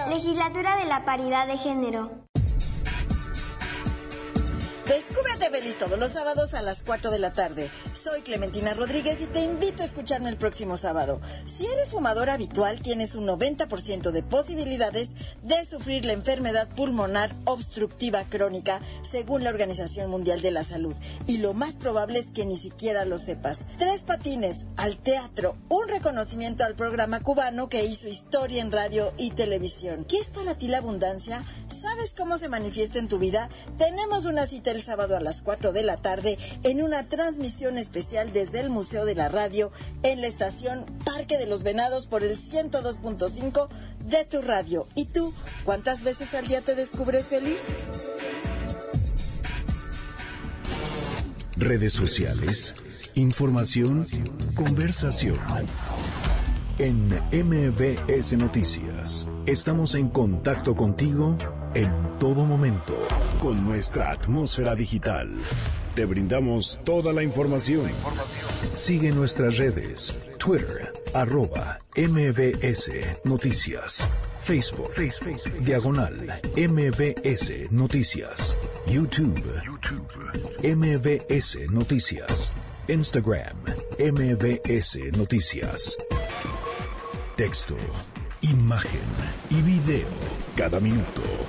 [0.09, 2.28] Legislatura de la Paridad de Género.
[4.89, 7.69] Descúbrete feliz todos los sábados a las 4 de la tarde.
[7.93, 11.21] Soy Clementina Rodríguez y te invito a escucharme el próximo sábado.
[11.45, 15.11] Si eres fumador habitual, tienes un 90% de posibilidades
[15.43, 20.95] de sufrir la enfermedad pulmonar obstructiva crónica, según la Organización Mundial de la Salud.
[21.27, 23.59] Y lo más probable es que ni siquiera lo sepas.
[23.77, 29.29] Tres patines al teatro, un reconocimiento al programa cubano que hizo historia en radio y
[29.29, 30.03] televisión.
[30.09, 31.45] ¿Qué es para ti la abundancia?
[31.79, 33.49] ¿Sabes cómo se manifiesta en tu vida?
[33.77, 38.31] Tenemos una cita el sábado a las 4 de la tarde en una transmisión especial
[38.31, 39.71] desde el Museo de la Radio
[40.03, 43.67] en la estación Parque de los Venados por el 102.5
[44.05, 44.87] de tu radio.
[44.95, 45.33] ¿Y tú,
[45.65, 47.59] cuántas veces al día te descubres feliz?
[51.57, 52.75] Redes sociales,
[53.15, 54.07] información,
[54.55, 55.39] conversación.
[56.77, 61.37] En MBS Noticias, estamos en contacto contigo
[61.73, 62.95] en todo momento
[63.39, 65.29] con nuestra atmósfera digital.
[65.95, 67.89] Te brindamos toda la información.
[68.75, 72.91] Sigue nuestras redes, Twitter, arroba MBS
[73.23, 74.07] Noticias,
[74.39, 78.57] Facebook, Facebook, diagonal MBS Noticias,
[78.87, 80.07] YouTube, YouTube,
[80.63, 82.53] MBS Noticias,
[82.87, 83.57] Instagram,
[83.99, 85.97] MBS Noticias.
[87.35, 87.75] Texto,
[88.41, 88.99] imagen
[89.49, 90.07] y video.
[90.55, 91.21] Cada minuto.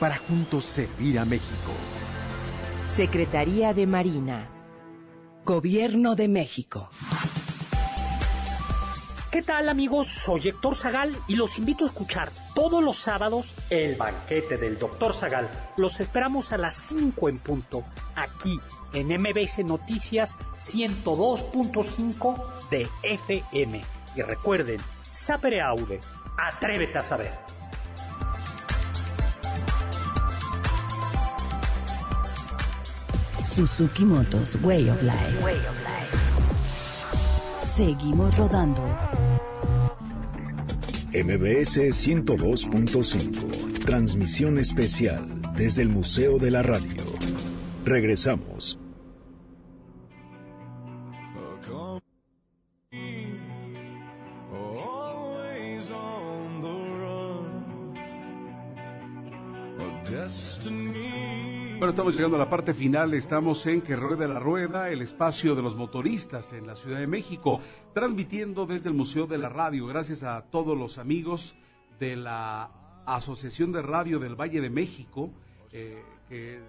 [0.00, 1.72] para juntos servir a México.
[2.86, 4.48] Secretaría de Marina.
[5.44, 6.88] Gobierno de México.
[9.30, 10.08] ¿Qué tal amigos?
[10.08, 15.14] Soy Héctor Zagal y los invito a escuchar todos los sábados el banquete del Dr.
[15.14, 15.48] Zagal.
[15.76, 17.84] Los esperamos a las 5 en punto,
[18.16, 18.58] aquí
[18.92, 23.82] en MBS Noticias 102.5 de FM.
[24.16, 24.80] Y recuerden,
[25.12, 26.00] Sapere Aude,
[26.36, 27.59] atrévete a saber.
[33.66, 35.44] Suzuki Motos Way of Life.
[37.62, 38.82] Seguimos rodando.
[41.12, 43.84] MBS 102.5.
[43.84, 47.04] Transmisión especial desde el Museo de la Radio.
[47.84, 48.78] Regresamos.
[61.80, 63.14] Bueno, estamos llegando a la parte final.
[63.14, 67.06] Estamos en Que Rueda la Rueda, el espacio de los motoristas en la Ciudad de
[67.06, 67.58] México,
[67.94, 69.86] transmitiendo desde el Museo de la Radio.
[69.86, 71.54] Gracias a todos los amigos
[71.98, 75.30] de la Asociación de Radio del Valle de México,
[75.72, 76.60] eh, que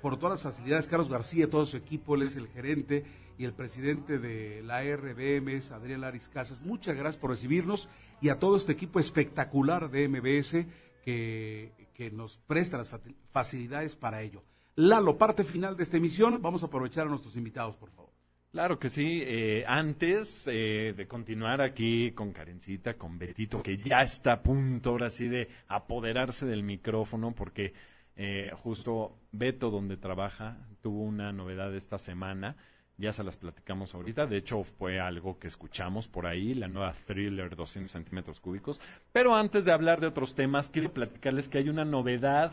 [0.00, 3.02] por todas las facilidades, Carlos García, todo su equipo, él es el gerente
[3.38, 6.60] y el presidente de la RBM, es Adrián Laris Casas.
[6.60, 7.88] Muchas gracias por recibirnos
[8.20, 10.66] y a todo este equipo espectacular de MBS
[11.02, 12.96] que nos presta las
[13.32, 14.44] facilidades para ello.
[14.74, 18.10] Lalo, parte final de esta emisión, vamos a aprovechar a nuestros invitados, por favor.
[18.52, 19.22] Claro que sí.
[19.24, 24.90] Eh, antes eh, de continuar aquí con Karencita, con Betito, que ya está a punto
[24.90, 27.72] ahora sí de apoderarse del micrófono, porque
[28.16, 32.56] eh, justo Beto, donde trabaja, tuvo una novedad esta semana.
[32.98, 34.26] Ya se las platicamos ahorita.
[34.26, 38.80] De hecho, fue algo que escuchamos por ahí, la nueva Thriller 200 centímetros cúbicos.
[39.12, 42.52] Pero antes de hablar de otros temas, quiero platicarles que hay una novedad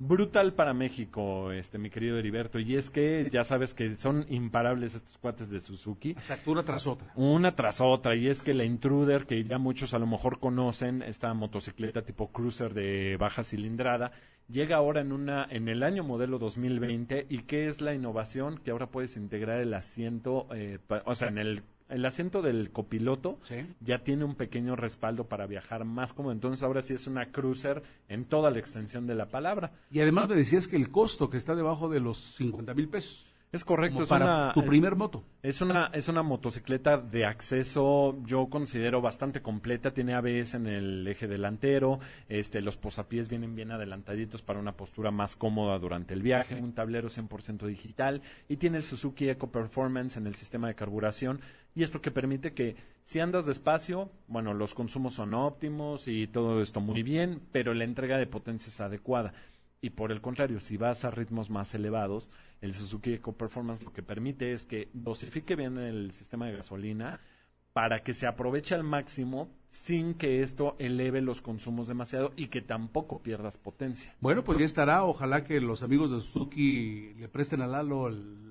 [0.00, 4.94] brutal para México, este mi querido Heriberto, y es que ya sabes que son imparables
[4.94, 6.12] estos cuates de Suzuki.
[6.12, 7.12] Exacto, una tras otra.
[7.14, 11.02] Una tras otra, y es que la Intruder, que ya muchos a lo mejor conocen,
[11.02, 14.10] esta motocicleta tipo cruiser de baja cilindrada,
[14.48, 18.70] llega ahora en una en el año modelo 2020 y qué es la innovación que
[18.70, 23.38] ahora puedes integrar el asiento, eh, o sea, en el el asiento del copiloto
[23.80, 26.32] ya tiene un pequeño respaldo para viajar más cómodo.
[26.32, 29.72] Entonces ahora sí es una cruiser en toda la extensión de la palabra.
[29.90, 33.29] Y además me decías que el costo que está debajo de los 50 mil pesos.
[33.52, 35.24] Es correcto, es para una, tu primer moto.
[35.42, 41.06] Es una, es una motocicleta de acceso, yo considero bastante completa, tiene ABS en el
[41.08, 41.98] eje delantero,
[42.28, 46.74] este, los posapiés vienen bien adelantaditos para una postura más cómoda durante el viaje, un
[46.74, 51.40] tablero 100% digital y tiene el Suzuki Eco Performance en el sistema de carburación
[51.74, 56.62] y esto que permite que si andas despacio, bueno, los consumos son óptimos y todo
[56.62, 59.32] esto muy bien, pero la entrega de potencia es adecuada.
[59.82, 63.92] Y por el contrario, si vas a ritmos más elevados, el Suzuki Eco Performance lo
[63.92, 67.20] que permite es que dosifique bien el sistema de gasolina
[67.72, 72.60] para que se aproveche al máximo sin que esto eleve los consumos demasiado y que
[72.60, 74.14] tampoco pierdas potencia.
[74.20, 75.04] Bueno, pues ya estará.
[75.04, 78.10] Ojalá que los amigos de Suzuki le presten a Lalo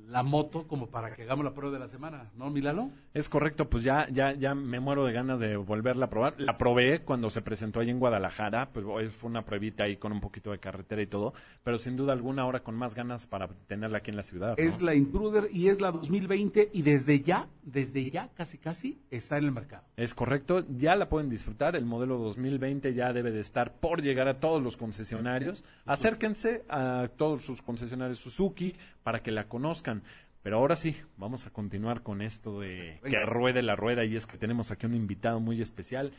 [0.09, 2.91] la moto como para que hagamos la prueba de la semana, ¿no, Milano?
[3.13, 6.35] Es correcto, pues ya, ya, ya me muero de ganas de volverla a probar.
[6.39, 10.19] La probé cuando se presentó ahí en Guadalajara, pues fue una pruebita ahí con un
[10.19, 11.33] poquito de carretera y todo,
[11.63, 14.55] pero sin duda alguna ahora con más ganas para tenerla aquí en la ciudad.
[14.57, 14.63] ¿no?
[14.63, 19.37] Es la Intruder y es la 2020 y desde ya, desde ya casi casi está
[19.37, 19.83] en el mercado.
[19.95, 24.27] Es correcto, ya la pueden disfrutar, el modelo 2020 ya debe de estar por llegar
[24.27, 25.63] a todos los concesionarios.
[25.85, 28.75] Acérquense a todos sus concesionarios Suzuki
[29.09, 30.03] para que la conozcan.
[30.43, 34.27] Pero ahora sí, vamos a continuar con esto de que ruede la rueda y es
[34.27, 36.13] que tenemos aquí un invitado muy especial,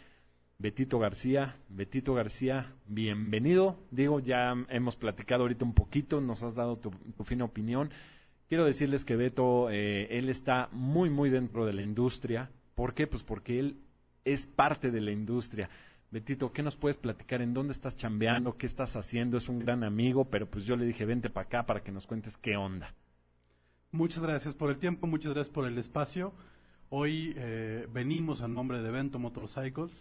[0.58, 1.54] Betito García.
[1.68, 3.78] Betito García, bienvenido.
[3.92, 7.92] Digo, ya hemos platicado ahorita un poquito, nos has dado tu, tu fina opinión.
[8.48, 12.50] Quiero decirles que Beto, eh, él está muy, muy dentro de la industria.
[12.74, 13.06] ¿Por qué?
[13.06, 13.76] Pues porque él
[14.24, 15.70] es parte de la industria.
[16.10, 17.40] Betito, ¿qué nos puedes platicar?
[17.40, 18.56] ¿En dónde estás chambeando?
[18.56, 19.36] ¿Qué estás haciendo?
[19.36, 22.08] Es un gran amigo, pero pues yo le dije, vente para acá para que nos
[22.08, 22.92] cuentes qué onda.
[23.92, 26.32] Muchas gracias por el tiempo, muchas gracias por el espacio.
[26.88, 29.92] Hoy eh, venimos a nombre de Evento Motorcycles.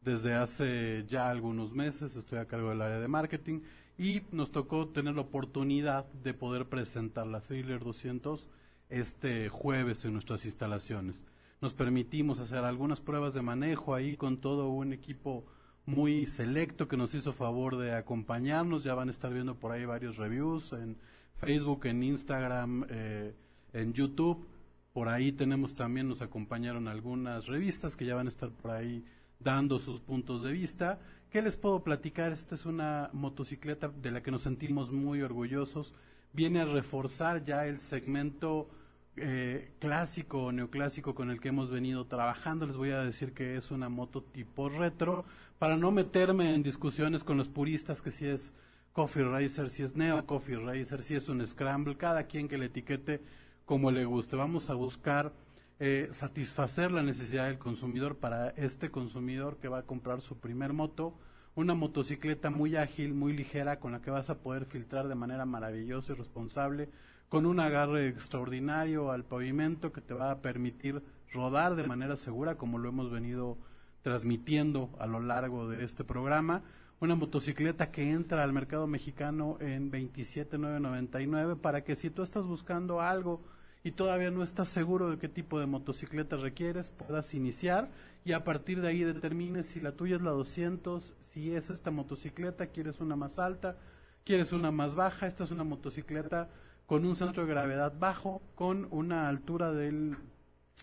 [0.00, 3.60] Desde hace ya algunos meses estoy a cargo del área de marketing
[3.96, 8.48] y nos tocó tener la oportunidad de poder presentar la Thriller 200
[8.88, 11.24] este jueves en nuestras instalaciones.
[11.60, 15.44] Nos permitimos hacer algunas pruebas de manejo ahí con todo un equipo
[15.86, 18.84] muy selecto que nos hizo favor de acompañarnos.
[18.84, 20.96] Ya van a estar viendo por ahí varios reviews en
[21.36, 23.34] Facebook, en Instagram, eh,
[23.72, 24.46] en YouTube.
[24.92, 29.04] Por ahí tenemos también, nos acompañaron algunas revistas que ya van a estar por ahí
[29.40, 31.00] dando sus puntos de vista.
[31.30, 32.32] ¿Qué les puedo platicar?
[32.32, 35.92] Esta es una motocicleta de la que nos sentimos muy orgullosos.
[36.32, 38.68] Viene a reforzar ya el segmento
[39.16, 42.66] eh, clásico o neoclásico con el que hemos venido trabajando.
[42.66, 45.24] Les voy a decir que es una moto tipo retro,
[45.58, 48.54] para no meterme en discusiones con los puristas que si es
[48.92, 52.66] Coffee Racer, si es Neo Coffee Racer, si es un Scramble, cada quien que le
[52.66, 53.20] etiquete
[53.64, 54.36] como le guste.
[54.36, 55.32] Vamos a buscar
[55.80, 60.72] eh, satisfacer la necesidad del consumidor para este consumidor que va a comprar su primer
[60.72, 61.18] moto,
[61.56, 65.44] una motocicleta muy ágil, muy ligera, con la que vas a poder filtrar de manera
[65.44, 66.88] maravillosa y responsable,
[67.34, 72.54] con un agarre extraordinario al pavimento que te va a permitir rodar de manera segura,
[72.54, 73.58] como lo hemos venido
[74.02, 76.62] transmitiendo a lo largo de este programa.
[77.00, 83.00] Una motocicleta que entra al mercado mexicano en 27,999 para que si tú estás buscando
[83.00, 83.42] algo
[83.82, 87.90] y todavía no estás seguro de qué tipo de motocicleta requieres, puedas iniciar
[88.24, 91.90] y a partir de ahí determines si la tuya es la 200, si es esta
[91.90, 93.76] motocicleta, quieres una más alta,
[94.24, 96.48] quieres una más baja, esta es una motocicleta
[96.86, 100.16] con un centro de gravedad bajo, con una altura del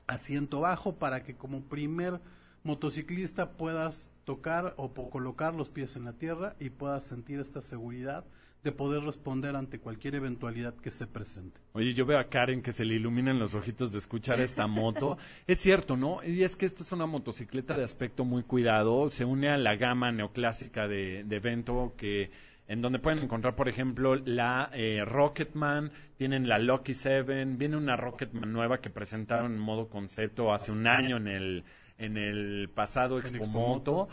[0.08, 2.20] asiento bajo para que como primer
[2.64, 8.26] motociclista puedas tocar o colocar los pies en la tierra y puedas sentir esta seguridad
[8.64, 11.60] de poder responder ante cualquier eventualidad que se presente.
[11.74, 15.18] Oye, yo veo a Karen que se le iluminan los ojitos de escuchar esta moto.
[15.48, 16.24] es cierto, ¿no?
[16.24, 19.76] Y es que esta es una motocicleta de aspecto muy cuidado, se une a la
[19.76, 22.30] gama neoclásica de, de Vento que
[22.68, 27.96] en donde pueden encontrar, por ejemplo, la eh, Rocketman, tienen la Lucky Seven, viene una
[27.96, 31.64] Rocketman nueva que presentaron en modo concepto hace un año en el,
[31.98, 34.08] en el pasado Expo Moto.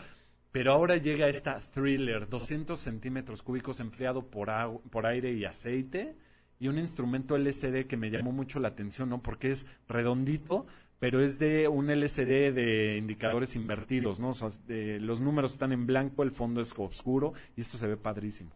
[0.51, 4.51] Pero ahora llega esta Thriller, 200 centímetros cúbicos enfriado por,
[4.91, 6.17] por aire y aceite
[6.59, 9.23] y un instrumento LCD que me llamó mucho la atención, ¿no?
[9.23, 10.67] Porque es redondito,
[10.99, 14.31] pero es de un LCD de indicadores invertidos, ¿no?
[14.31, 17.87] O sea, de, los números están en blanco, el fondo es oscuro y esto se
[17.87, 18.51] ve padrísimo.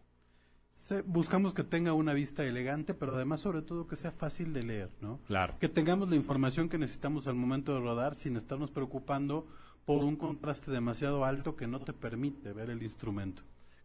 [0.73, 4.63] Se, buscamos que tenga una vista elegante, pero además sobre todo que sea fácil de
[4.63, 5.19] leer, ¿no?
[5.27, 5.55] Claro.
[5.59, 9.47] Que tengamos la información que necesitamos al momento de rodar sin estarnos preocupando
[9.85, 13.43] por un contraste demasiado alto que no te permite ver el instrumento.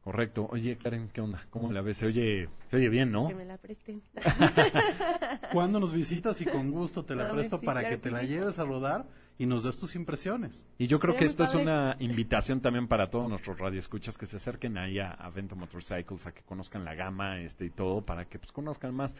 [0.09, 0.48] Correcto.
[0.50, 1.46] Oye, Karen, ¿qué onda?
[1.50, 1.98] ¿Cómo la ves?
[1.98, 3.28] Se oye, se oye bien, ¿no?
[3.28, 4.00] Que me la presten.
[5.52, 8.22] Cuando nos visitas y con gusto te la presto sí, para claro que te la
[8.22, 9.04] lleves a rodar
[9.36, 10.64] y nos des tus impresiones.
[10.78, 14.38] Y yo creo que esta es una invitación también para todos nuestros radioescuchas que se
[14.38, 18.24] acerquen ahí a, a Vento Motorcycles, a que conozcan la gama este y todo, para
[18.24, 19.14] que pues conozcan más.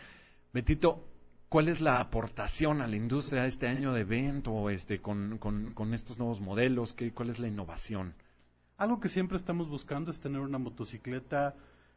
[0.55, 1.05] Betito,
[1.51, 5.93] ¿cuál es la aportación a la industria este año de evento este, con, con, con
[5.93, 6.95] estos nuevos modelos?
[6.95, 8.15] ¿Qué, ¿Cuál es la innovación?
[8.79, 11.57] Algo que siempre estamos buscando es tener una motocicleta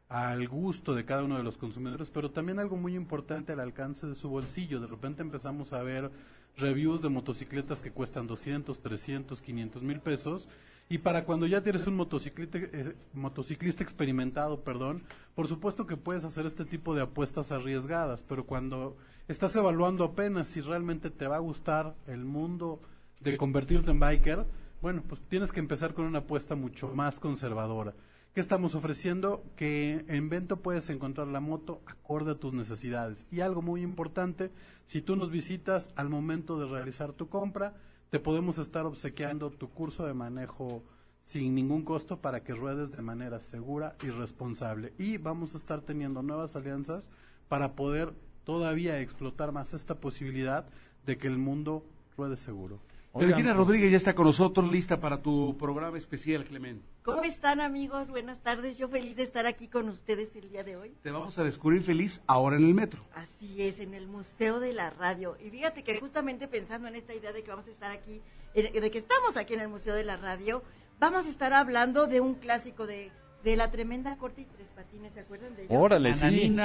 [0.10, 4.08] al gusto de cada uno de los consumidores, pero también algo muy importante al alcance
[4.08, 4.82] de su bolsillo.
[4.82, 6.10] De repente empezamos a ver
[6.58, 10.48] reviews de motocicletas que cuestan 200, 300, 500 mil pesos
[10.90, 15.04] y para cuando ya tienes un eh, motociclista experimentado, perdón,
[15.36, 20.48] por supuesto que puedes hacer este tipo de apuestas arriesgadas, pero cuando estás evaluando apenas
[20.48, 22.82] si realmente te va a gustar el mundo
[23.20, 24.46] de convertirte en biker,
[24.82, 27.94] bueno, pues tienes que empezar con una apuesta mucho más conservadora.
[28.34, 29.44] ¿Qué estamos ofreciendo?
[29.56, 33.28] Que en Vento puedes encontrar la moto acorde a tus necesidades.
[33.30, 34.52] Y algo muy importante,
[34.86, 37.76] si tú nos visitas al momento de realizar tu compra,
[38.10, 40.84] te podemos estar obsequiando tu curso de manejo
[41.24, 44.94] sin ningún costo para que ruedes de manera segura y responsable.
[44.98, 47.12] Y vamos a estar teniendo nuevas alianzas
[47.50, 48.14] para poder
[48.44, 50.66] todavía explotar más esta posibilidad
[51.06, 51.86] de que el mundo
[52.18, 52.80] ruede seguro.
[53.14, 56.86] Clementina Rodríguez ya está con nosotros, lista para tu programa especial, Clemente.
[57.04, 58.10] ¿Cómo están amigos?
[58.10, 58.78] Buenas tardes.
[58.78, 60.96] Yo feliz de estar aquí con ustedes el día de hoy.
[61.04, 63.04] Te vamos a descubrir feliz ahora en el metro.
[63.14, 65.36] Así es, en el Museo de la Radio.
[65.44, 68.22] Y fíjate que justamente pensando en esta idea de que vamos a estar aquí,
[68.54, 70.64] de que estamos aquí en el Museo de la Radio,
[71.00, 73.12] vamos a estar hablando de un clásico de
[73.44, 75.78] de la tremenda corte y tres patines, ¿se acuerdan de ellos?
[75.78, 76.56] Órale, sí.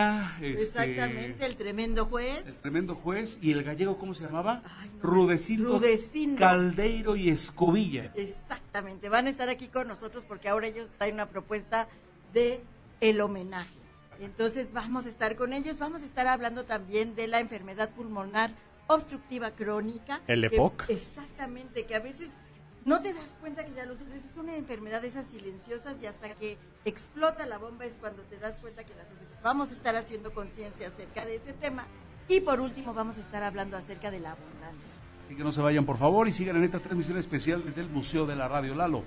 [0.43, 2.47] este, Exactamente, el tremendo juez.
[2.47, 4.63] El tremendo juez y el gallego, ¿cómo se llamaba?
[5.03, 8.13] Rudecindo, Rudecindo, Caldeiro y Escobilla.
[8.15, 11.89] Exactamente, van a estar aquí con nosotros porque ahora ellos traen una propuesta
[12.33, 12.61] de
[13.01, 13.75] el homenaje.
[14.21, 18.51] Entonces vamos a estar con ellos, vamos a estar hablando también de la enfermedad pulmonar
[18.87, 20.21] obstructiva crónica.
[20.27, 20.85] El EPOC.
[20.89, 22.29] exactamente, que a veces
[22.87, 24.25] no te das cuenta que ya lo sufres.
[24.25, 28.39] Es una enfermedad de esas silenciosas y hasta que explota la bomba es cuando te
[28.39, 29.29] das cuenta que la sufres.
[29.43, 31.85] Vamos a estar haciendo conciencia acerca de ese tema.
[32.29, 34.91] Y por último vamos a estar hablando acerca de la abundancia.
[35.25, 37.89] Así que no se vayan por favor y sigan en esta transmisión especial desde el
[37.89, 39.03] Museo de la Radio Lalo.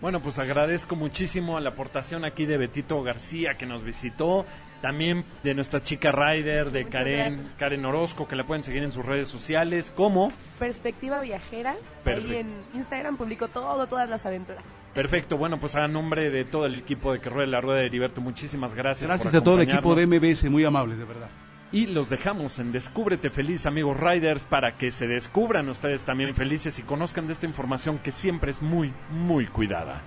[0.00, 4.46] Bueno, pues agradezco muchísimo a la aportación aquí de Betito García que nos visitó,
[4.80, 9.04] también de nuestra chica Ryder, de Karen, Karen Orozco, que la pueden seguir en sus
[9.04, 11.74] redes sociales, como Perspectiva Viajera.
[12.04, 14.64] Ahí en Instagram publico todo, todas las aventuras.
[14.94, 17.86] Perfecto, bueno, pues a nombre de todo el equipo de Que Ruede la Rueda de
[17.86, 19.08] Heriberto, muchísimas gracias.
[19.08, 21.28] Gracias a todo el equipo de MBS, muy amables, de verdad.
[21.72, 26.78] Y los dejamos en Descúbrete Feliz, amigos Riders, para que se descubran ustedes también felices
[26.80, 30.02] y conozcan de esta información que siempre es muy, muy cuidada.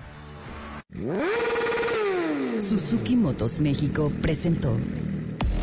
[2.60, 4.76] Suzuki Motos México presentó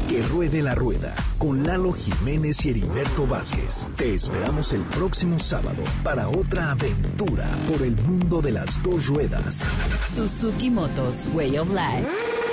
[0.08, 3.88] Que ruede la rueda con Lalo Jiménez y Heriberto Vázquez.
[3.96, 9.66] Te esperamos el próximo sábado para otra aventura por el mundo de las dos ruedas.
[10.14, 12.51] Suzuki Motos Way of Life.